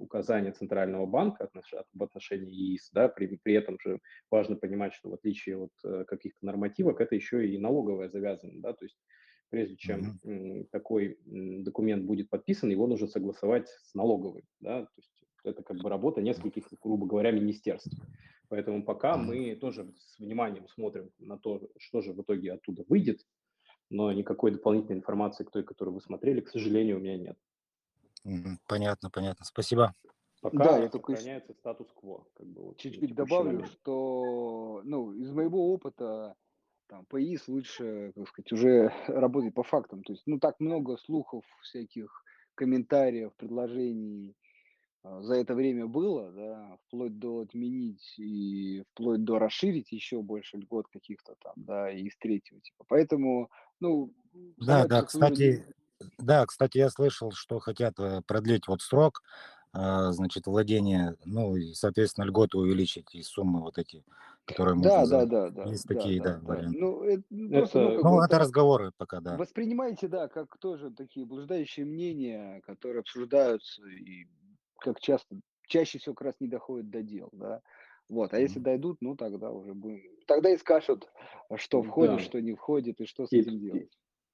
[0.00, 4.00] указания Центрального банка отнош, в отношении ЕИС, да, при, при этом же
[4.30, 8.72] важно понимать, что в отличие от э, каких-то нормативок, это еще и налоговая завязана, да,
[8.72, 8.98] то есть
[9.50, 10.68] прежде чем mm-hmm.
[10.70, 15.88] такой документ будет подписан, его нужно согласовать с налоговой, да, то есть это как бы
[15.88, 17.92] работа нескольких, грубо говоря, министерств.
[18.48, 23.24] Поэтому пока мы тоже с вниманием смотрим на то, что же в итоге оттуда выйдет,
[23.90, 27.38] но никакой дополнительной информации к той, которую вы смотрели, к сожалению, у меня нет.
[28.66, 29.44] Понятно, понятно.
[29.44, 29.94] Спасибо.
[30.40, 32.26] Пока да, я только сохраняется статус-кво.
[32.34, 33.72] Как бы, вот, чуть-чуть добавлю, момент.
[33.72, 36.34] что ну, из моего опыта
[36.90, 40.02] там, ПАИС лучше, как сказать, уже работать по фактам.
[40.02, 42.24] То есть, ну, так много слухов, всяких
[42.56, 44.34] комментариев, предложений
[45.02, 50.58] а, за это время было, да, вплоть до отменить и вплоть до расширить еще больше
[50.58, 52.84] льгот каких-то там, да, и из третьего типа.
[52.88, 54.12] Поэтому, ну...
[54.58, 55.64] Да, да, кстати,
[56.18, 59.22] да, кстати, я слышал, что хотят э, продлить вот срок,
[59.72, 64.04] а, значит, владения, ну, и, соответственно, льготы увеличить и суммы вот эти,
[64.50, 65.06] которые можно...
[65.06, 65.70] Да, да, да, да.
[65.70, 66.46] Есть да, такие, да, да, да.
[66.46, 66.78] варианты.
[66.78, 69.36] Ну, это, просто, это, ну, ну, это разговоры пока, да.
[69.36, 74.26] Воспринимайте, да, как тоже такие блуждающие мнения, которые обсуждаются и
[74.78, 75.36] как часто,
[75.66, 77.60] чаще всего как раз не доходят до дел, да.
[78.08, 78.42] Вот, а mm-hmm.
[78.42, 81.08] если дойдут, ну тогда уже будем, тогда и скажут,
[81.56, 82.22] что входит, да.
[82.22, 83.90] что не входит и что с и, этим делать.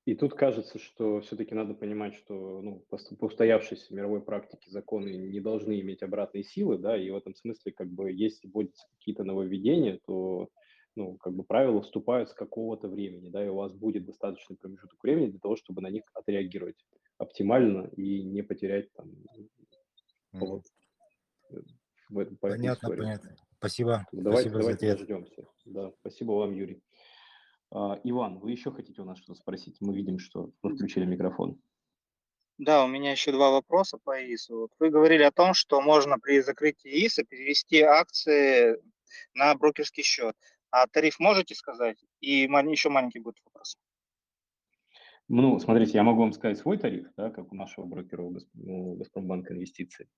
[0.06, 5.16] И, тут кажется, что все-таки надо понимать, что ну, по, по устоявшейся мировой практике законы
[5.16, 9.24] не должны иметь обратной силы, да, и в этом смысле, как бы, если вводятся какие-то
[9.24, 10.48] нововведения, то
[10.94, 15.02] ну, как бы правила вступают с какого-то времени, да, и у вас будет достаточный промежуток
[15.02, 16.86] времени для того, чтобы на них отреагировать
[17.18, 19.10] оптимально и не потерять там
[20.34, 20.62] mm-hmm.
[22.10, 23.36] в этом, по понятно, этой понятно.
[23.58, 24.06] Спасибо.
[24.12, 25.48] Давайте, Спасибо давайте дождемся.
[25.64, 26.80] Да, спасибо вам, Юрий.
[27.70, 29.76] А, Иван, вы еще хотите у нас что-то спросить?
[29.80, 31.60] Мы видим, что вы включили микрофон.
[32.58, 34.60] Да, у меня еще два вопроса по ИСу.
[34.60, 38.80] Вот вы говорили о том, что можно при закрытии ИСа перевести акции
[39.34, 40.34] на брокерский счет.
[40.70, 42.02] А тариф можете сказать?
[42.20, 43.76] И еще маленький будет вопрос.
[45.28, 49.54] Ну, смотрите, я могу вам сказать свой тариф, да, как у нашего брокера у Газпромбанка
[49.54, 50.08] инвестиций.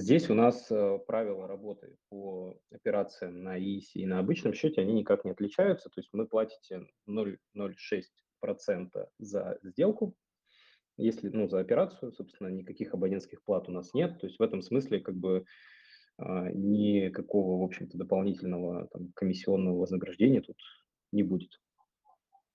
[0.00, 4.94] Здесь у нас э, правила работы по операциям на ИИСе и на обычном счете, они
[4.94, 5.90] никак не отличаются.
[5.90, 10.14] То есть мы платите 0,06% за сделку,
[10.96, 14.18] если, ну, за операцию, собственно, никаких абонентских плат у нас нет.
[14.18, 15.44] То есть в этом смысле как бы
[16.16, 20.56] а, никакого, в общем-то, дополнительного там, комиссионного вознаграждения тут
[21.12, 21.60] не будет.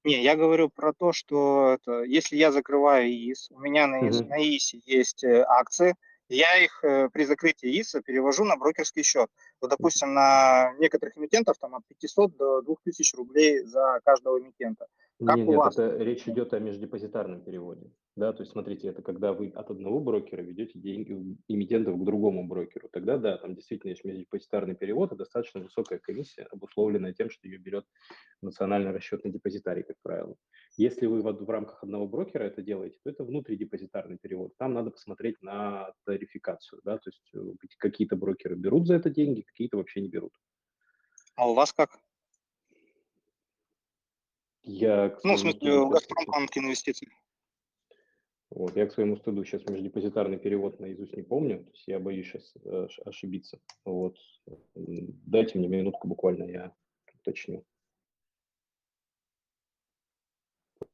[0.04, 4.30] Не, я говорю про то, что это, если я закрываю ИИС, у меня на, Мгм.
[4.30, 5.94] на ИИСе есть э, акции,
[6.30, 9.30] я их э, при закрытии ИИСа перевожу на брокерский счет.
[9.62, 14.88] Вот, допустим, на некоторых эмитентов там от 500 до 2000 рублей за каждого эмитента.
[15.24, 15.78] Как Нет, у нет, вас?
[15.78, 17.90] это речь идет о междепозитарном переводе.
[18.18, 22.46] Да, то есть смотрите, это когда вы от одного брокера ведете деньги эмитентов к другому
[22.46, 22.90] брокеру.
[22.90, 27.58] Тогда да, там действительно есть междепозитарный перевод, и достаточно высокая комиссия, обусловленная тем, что ее
[27.58, 27.86] берет
[28.42, 30.36] национальный расчетный депозитарий, как правило.
[30.76, 34.54] Если вы в, в рамках одного брокера это делаете, то это внутридепозитарный перевод.
[34.58, 39.42] Там надо посмотреть на тарификацию, да, то есть э, какие-то брокеры берут за это деньги,
[39.42, 40.34] какие-то вообще не берут.
[41.36, 42.00] А у вас как?
[44.66, 47.10] Я, Ну, в смысле, сейчас- Газпромбанк инвестиций.
[48.50, 52.28] Вот, я к своему стыду сейчас междепозитарный перевод наизусть не помню, то есть я боюсь
[52.28, 53.60] сейчас э, ошибиться.
[53.84, 54.18] Вот.
[54.76, 56.76] Дайте мне минутку буквально, я
[57.22, 57.66] уточню.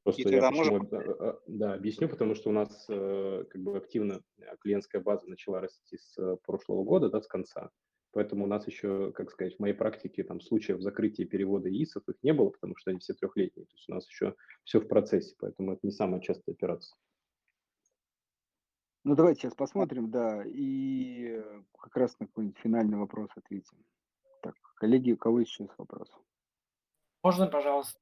[0.03, 4.22] Просто я можем- э, э, да, объясню, потому что у нас э, как бы активно
[4.61, 7.69] клиентская база начала расти с прошлого года, да, с конца.
[8.13, 12.15] Поэтому у нас еще, как сказать, в моей практике там случаев закрытия перевода ИИСов их
[12.23, 13.65] не было, потому что они все трехлетние.
[13.65, 16.95] То есть у нас еще все в процессе, поэтому это не самая частая операция.
[19.03, 23.83] Ну, давайте сейчас посмотрим, да, и э, как раз на какой-нибудь финальный вопрос ответим.
[24.43, 26.11] Так, коллеги, у кого есть сейчас вопрос?
[27.23, 27.99] Можно, пожалуйста,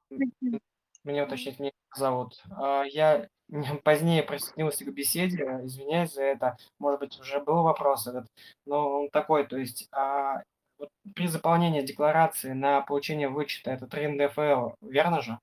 [1.03, 2.43] меня уточнить, меня зовут.
[2.51, 3.29] А, Я
[3.83, 6.57] позднее присоединился к беседе, извиняюсь за это.
[6.79, 8.27] Может быть, уже был вопрос этот,
[8.65, 10.43] но он такой, то есть а,
[10.77, 15.39] вот при заполнении декларации на получение вычета это 3 НДФЛ, верно же?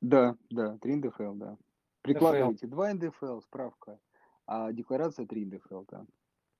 [0.00, 1.56] Да, да, 3 НДФЛ, да.
[2.02, 3.98] Прикладывайте 2 НДФЛ, справка,
[4.46, 6.06] а декларация 3 НДФЛ, да.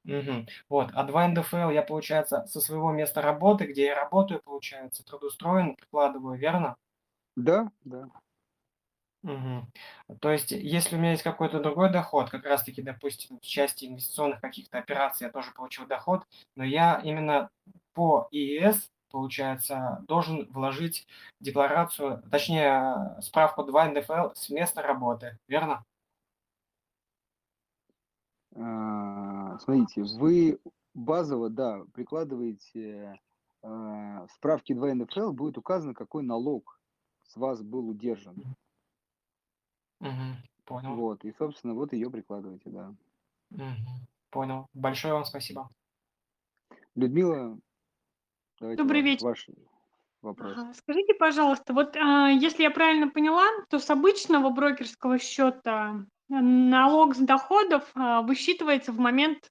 [0.05, 0.47] Мгм.
[0.69, 5.77] Вот, а 2 НДФЛ я, получается, со своего места работы, где я работаю, получается, трудоустроен,
[5.77, 6.77] прикладываю, верно?
[7.37, 8.09] Да, да.
[9.27, 9.67] Мгм.
[10.21, 14.41] То есть, если у меня есть какой-то другой доход, как раз-таки, допустим, в части инвестиционных
[14.41, 16.23] каких-то операций я тоже получил доход,
[16.55, 17.51] но я именно
[17.93, 21.09] по ИИС, получается, должен вложить
[21.41, 25.85] декларацию, точнее, справку 2 НДФЛ с места работы, верно?
[28.55, 30.61] А, Смотрите, вы
[30.95, 33.19] базово, да, прикладываете
[33.65, 36.79] э, в справке 2 НФЛ будет указано, какой налог
[37.25, 38.37] с вас был удержан.
[40.01, 40.37] Мгм.
[40.65, 40.97] Понял.
[40.97, 42.95] Вот, и, собственно, вот ее прикладываете, да.
[43.51, 44.07] Мгм.
[44.31, 44.67] Понял.
[44.75, 45.71] Большое вам спасибо.
[46.95, 47.59] Людмила,
[48.59, 49.25] давайте Добрый вечер.
[49.25, 49.49] ваш
[50.23, 50.53] вопрос.
[50.57, 50.73] Ага.
[50.75, 57.19] Скажите, пожалуйста, вот а, если я правильно поняла, то с обычного брокерского счета налог с
[57.19, 59.51] доходов а, высчитывается в момент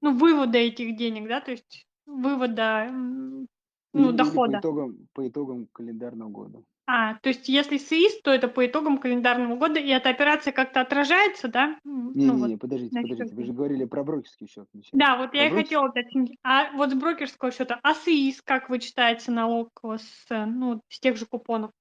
[0.00, 3.46] ну, вывода этих денег, да, то есть вывода м,
[3.92, 4.58] ну, Или, или по дохода.
[4.58, 6.62] итогам, по итогам календарного года.
[6.88, 10.80] А, то есть если СИИС, то это по итогам календарного года, и эта операция как-то
[10.80, 11.78] отражается, да?
[11.84, 15.02] Ну Не-не-не, вот, подождите, на подождите, вы же говорили про брокерский счет вначале.
[15.02, 16.38] Да, вот Про я и брокерский хотела уточнить.
[16.44, 21.16] А вот с брокерского счета, а СИИС как вычитается налог с, э, ну, с тех
[21.16, 21.72] же купонов?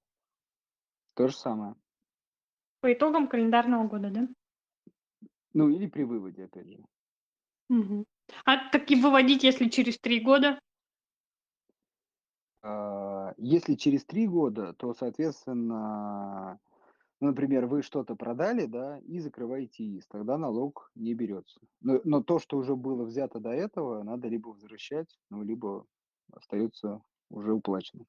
[1.14, 1.76] то же самое.
[2.82, 4.28] По итогам календарного года, да?
[5.54, 6.78] Ну, или при выводе, опять же.
[7.70, 8.06] Мгм.
[8.44, 10.60] А так и выводить, если через три года?
[12.66, 16.60] А, Если через три года, то, соответственно,
[17.22, 21.62] ну, например, вы что-то продали, да, и закрываете ИИС, тогда налог не берется.
[21.82, 25.86] Но, но то, что уже было взято до этого, надо либо возвращать, ну, либо
[26.34, 28.06] остается уже уплачено.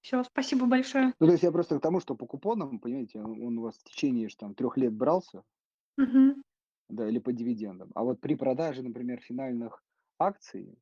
[0.00, 1.14] Все, спасибо большое.
[1.20, 3.76] Ну, то есть я просто к тому, что по купонам, понимаете, он, он у вас
[3.76, 5.44] в течение там трех лет брался,
[5.96, 6.42] Мгм.
[6.88, 7.90] да, или по дивидендам.
[7.94, 9.82] А вот при продаже, например, финальных
[10.18, 10.78] акций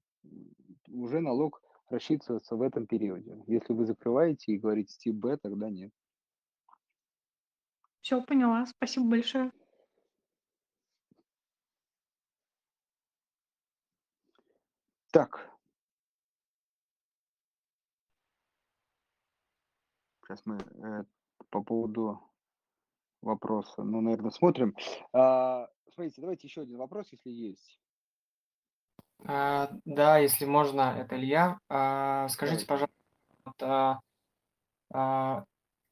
[0.89, 3.43] уже налог рассчитывается в этом периоде.
[3.47, 5.93] Если вы закрываете и говорите тип Б, тогда нет.
[8.01, 8.67] Все, поняла.
[8.67, 9.53] Спасибо большое.
[15.11, 15.51] Так.
[20.23, 21.05] Сейчас мы э,
[21.51, 22.21] по поводу
[23.23, 24.75] вопроса, ну, наверное, смотрим.
[25.13, 27.81] А, смотрите, давайте еще один вопрос, если есть.
[29.25, 31.59] А, да, если можно, это Илья.
[31.69, 32.93] А, скажите, пожалуйста,
[33.61, 34.01] а,
[34.93, 35.45] а,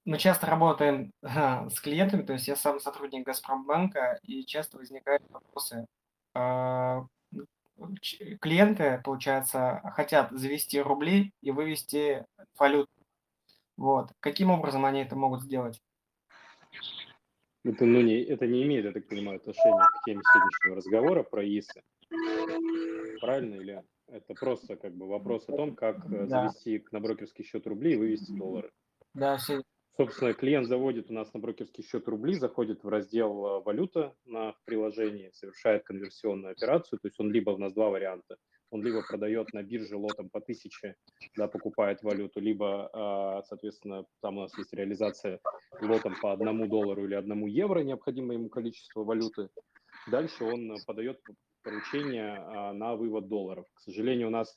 [0.05, 5.86] мы часто работаем с клиентами, то есть я сам сотрудник Газпромбанка, и часто возникают вопросы.
[6.34, 7.06] А,
[8.40, 12.24] клиенты, получается, хотят завести рубли и вывести
[12.59, 12.90] валюту.
[13.76, 14.12] Вот.
[14.20, 15.80] Каким образом они это могут сделать?
[17.64, 21.42] Это, ну, не, это не имеет, я так понимаю, отношения к теме сегодняшнего разговора про
[21.42, 21.82] ИСы.
[23.24, 26.48] Правильно, или это просто как бы вопрос о том, как э, Да.
[26.48, 28.70] завести на брокерский счет рубли и вывести доллары?
[29.14, 29.62] Да, все.
[29.96, 34.55] Собственно, клиент заводит у нас на брокерский счет рубли, заходит в раздел э, «Валюта» на
[34.64, 36.98] приложении, совершает конверсионную операцию.
[36.98, 38.36] То есть он либо, у нас два варианта,
[38.70, 40.96] он либо продает на бирже лотом по тысяче,
[41.36, 45.38] да, покупает валюту, либо, а, соответственно, там у нас есть реализация
[45.80, 49.48] лотом по одному доллару или одному евро, необходимое ему количество валюты.
[50.10, 51.20] Дальше он э, подает
[51.65, 53.66] поручение а, на вывод долларов.
[53.74, 54.57] К сожалению, у нас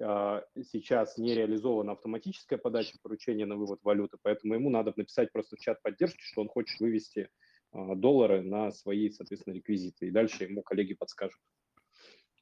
[0.00, 5.56] а, сейчас не реализована автоматическая подача поручения на вывод валюты, поэтому ему надо написать просто
[5.56, 7.30] в чат поддержки, что он хочет вывести
[7.72, 10.08] а, доллары на свои, соответственно, реквизиты.
[10.08, 11.40] И дальше ему коллеги подскажут,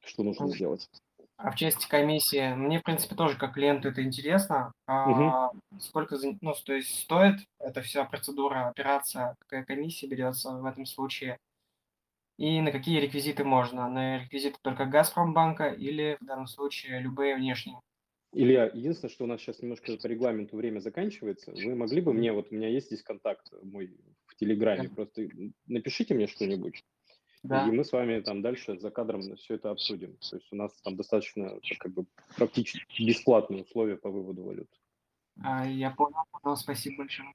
[0.03, 0.55] что нужно Мгм.
[0.55, 0.89] сделать.
[1.37, 4.73] А в части комиссии, мне, в принципе, тоже как клиенту это интересно.
[4.87, 10.85] А сколько, ну, то есть стоит эта вся процедура, операция, какая комиссия берется в этом
[10.85, 11.37] случае?
[12.39, 13.89] И на какие реквизиты можно?
[13.89, 17.81] На реквизиты только Газпромбанка или в данном случае любые внешние?
[18.31, 22.31] Илья, единственное, что у нас сейчас немножко по регламенту время заканчивается, вы могли бы мне,
[22.31, 23.93] вот у меня есть здесь контакт мой
[24.25, 25.27] в Телеграме, просто
[25.67, 26.85] напишите мне что-нибудь,
[27.43, 27.67] Да.
[27.67, 30.15] и мы с вами там дальше за кадром все это обсудим.
[30.17, 32.05] То есть у нас там достаточно как бы
[32.37, 34.69] практически бесплатные условия по выводу валют.
[35.43, 37.33] А, я понял, понял, спасибо большое.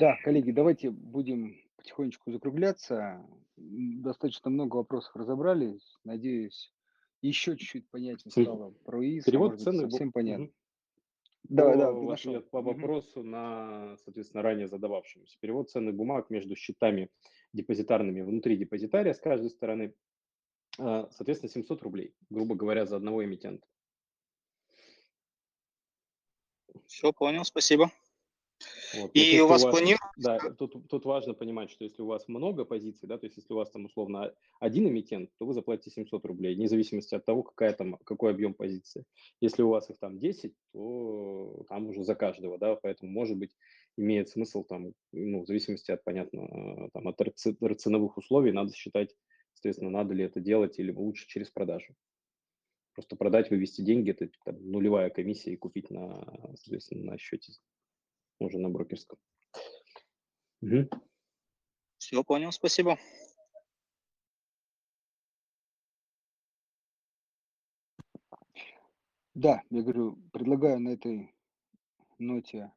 [0.00, 3.24] Да, коллеги, давайте будем потихонечку закругляться.
[3.56, 5.96] Достаточно много вопросов разобрались.
[6.04, 6.72] Надеюсь,
[7.22, 10.44] еще чуть-чуть понятнее стало про ИИС, а Перевод бу- совсем понятно.
[10.44, 10.54] Мгм.
[11.48, 15.38] Да, да, в ответ по вопросу на, соответственно, ранее задававшемуся.
[15.40, 17.08] Перевод ценных бумаг между счетами
[17.52, 19.94] депозитарными внутри депозитария с каждой стороны,
[20.78, 23.66] а, соответственно, 700 рублей, грубо говоря, за одного эмитента.
[26.86, 27.90] Все, понял, спасибо.
[29.00, 29.10] Вот.
[29.14, 30.08] И если у вас планируется...
[30.16, 33.52] Да, тут, тут важно понимать, что если у вас много позиций, да, то есть если
[33.52, 37.42] у вас там условно один эмитент, то вы заплатите 700 рублей, вне зависимости от того,
[37.42, 39.04] какая там, какой объем позиции.
[39.40, 43.56] Если у вас их там 10, то там уже за каждого, да, поэтому может быть
[43.96, 49.14] имеет смысл там, ну, в зависимости от, понятно, там, от ценовых условий, надо считать,
[49.54, 51.94] соответственно, надо ли это делать или лучше через продажу.
[52.94, 56.24] Просто продать, вывести деньги, это там, нулевая комиссия и купить на,
[56.56, 57.52] соответственно, на счете
[58.38, 59.18] уже на брокерском.
[60.62, 60.88] Угу.
[61.98, 62.98] Все, понял, спасибо.
[69.34, 71.34] Да, я говорю, предлагаю на этой
[72.18, 72.72] ноте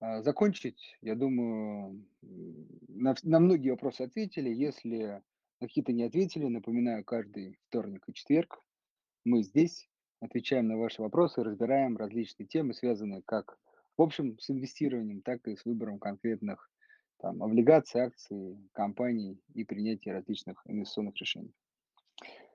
[0.00, 0.96] а, закончить.
[1.00, 2.04] Я думаю,
[2.88, 4.50] на, на многие вопросы ответили.
[4.50, 5.22] Если
[5.60, 8.60] на какие-то не ответили, напоминаю, каждый вторник и четверг
[9.24, 9.88] мы здесь
[10.20, 13.58] отвечаем на ваши вопросы, разбираем различные темы, связанные как
[13.96, 16.70] в общем с инвестированием, так и с выбором конкретных
[17.18, 21.52] там, облигаций, акций, компаний и принятия различных инвестиционных решений.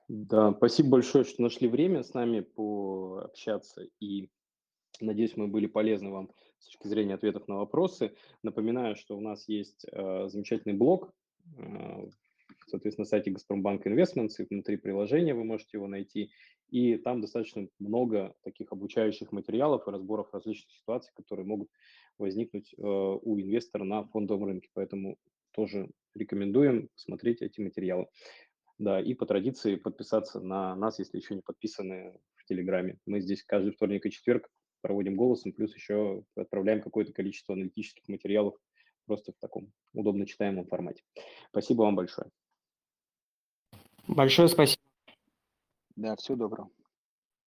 [0.08, 4.28] Да, спасибо большое, что нашли время с нами пообщаться, и
[5.00, 8.14] надеюсь, мы были полезны вам с точки зрения ответов на вопросы.
[8.42, 11.12] Напоминаю, что у нас есть э, замечательный блог,
[11.56, 12.08] э,
[12.66, 16.30] соответственно, на сайте Газпромбанк Investments, и внутри приложения вы можете его найти,
[16.70, 21.68] и там достаточно много таких обучающих материалов и разборов различных ситуаций, которые могут
[22.18, 25.16] возникнуть э, у инвестора на фондовом рынке, поэтому
[25.52, 28.06] тоже рекомендуем смотреть эти материалы.
[28.78, 32.98] Да, и по традиции подписаться на нас, если еще не подписаны в Телеграме.
[33.04, 34.48] Мы здесь каждый вторник и четверг
[34.80, 38.54] проводим голосом, плюс еще отправляем какое-то количество аналитических материалов
[39.06, 41.02] просто в таком удобно читаемом формате.
[41.50, 42.30] Спасибо вам большое.
[44.06, 44.89] Большое спасибо.
[45.96, 46.70] Да, всего доброго.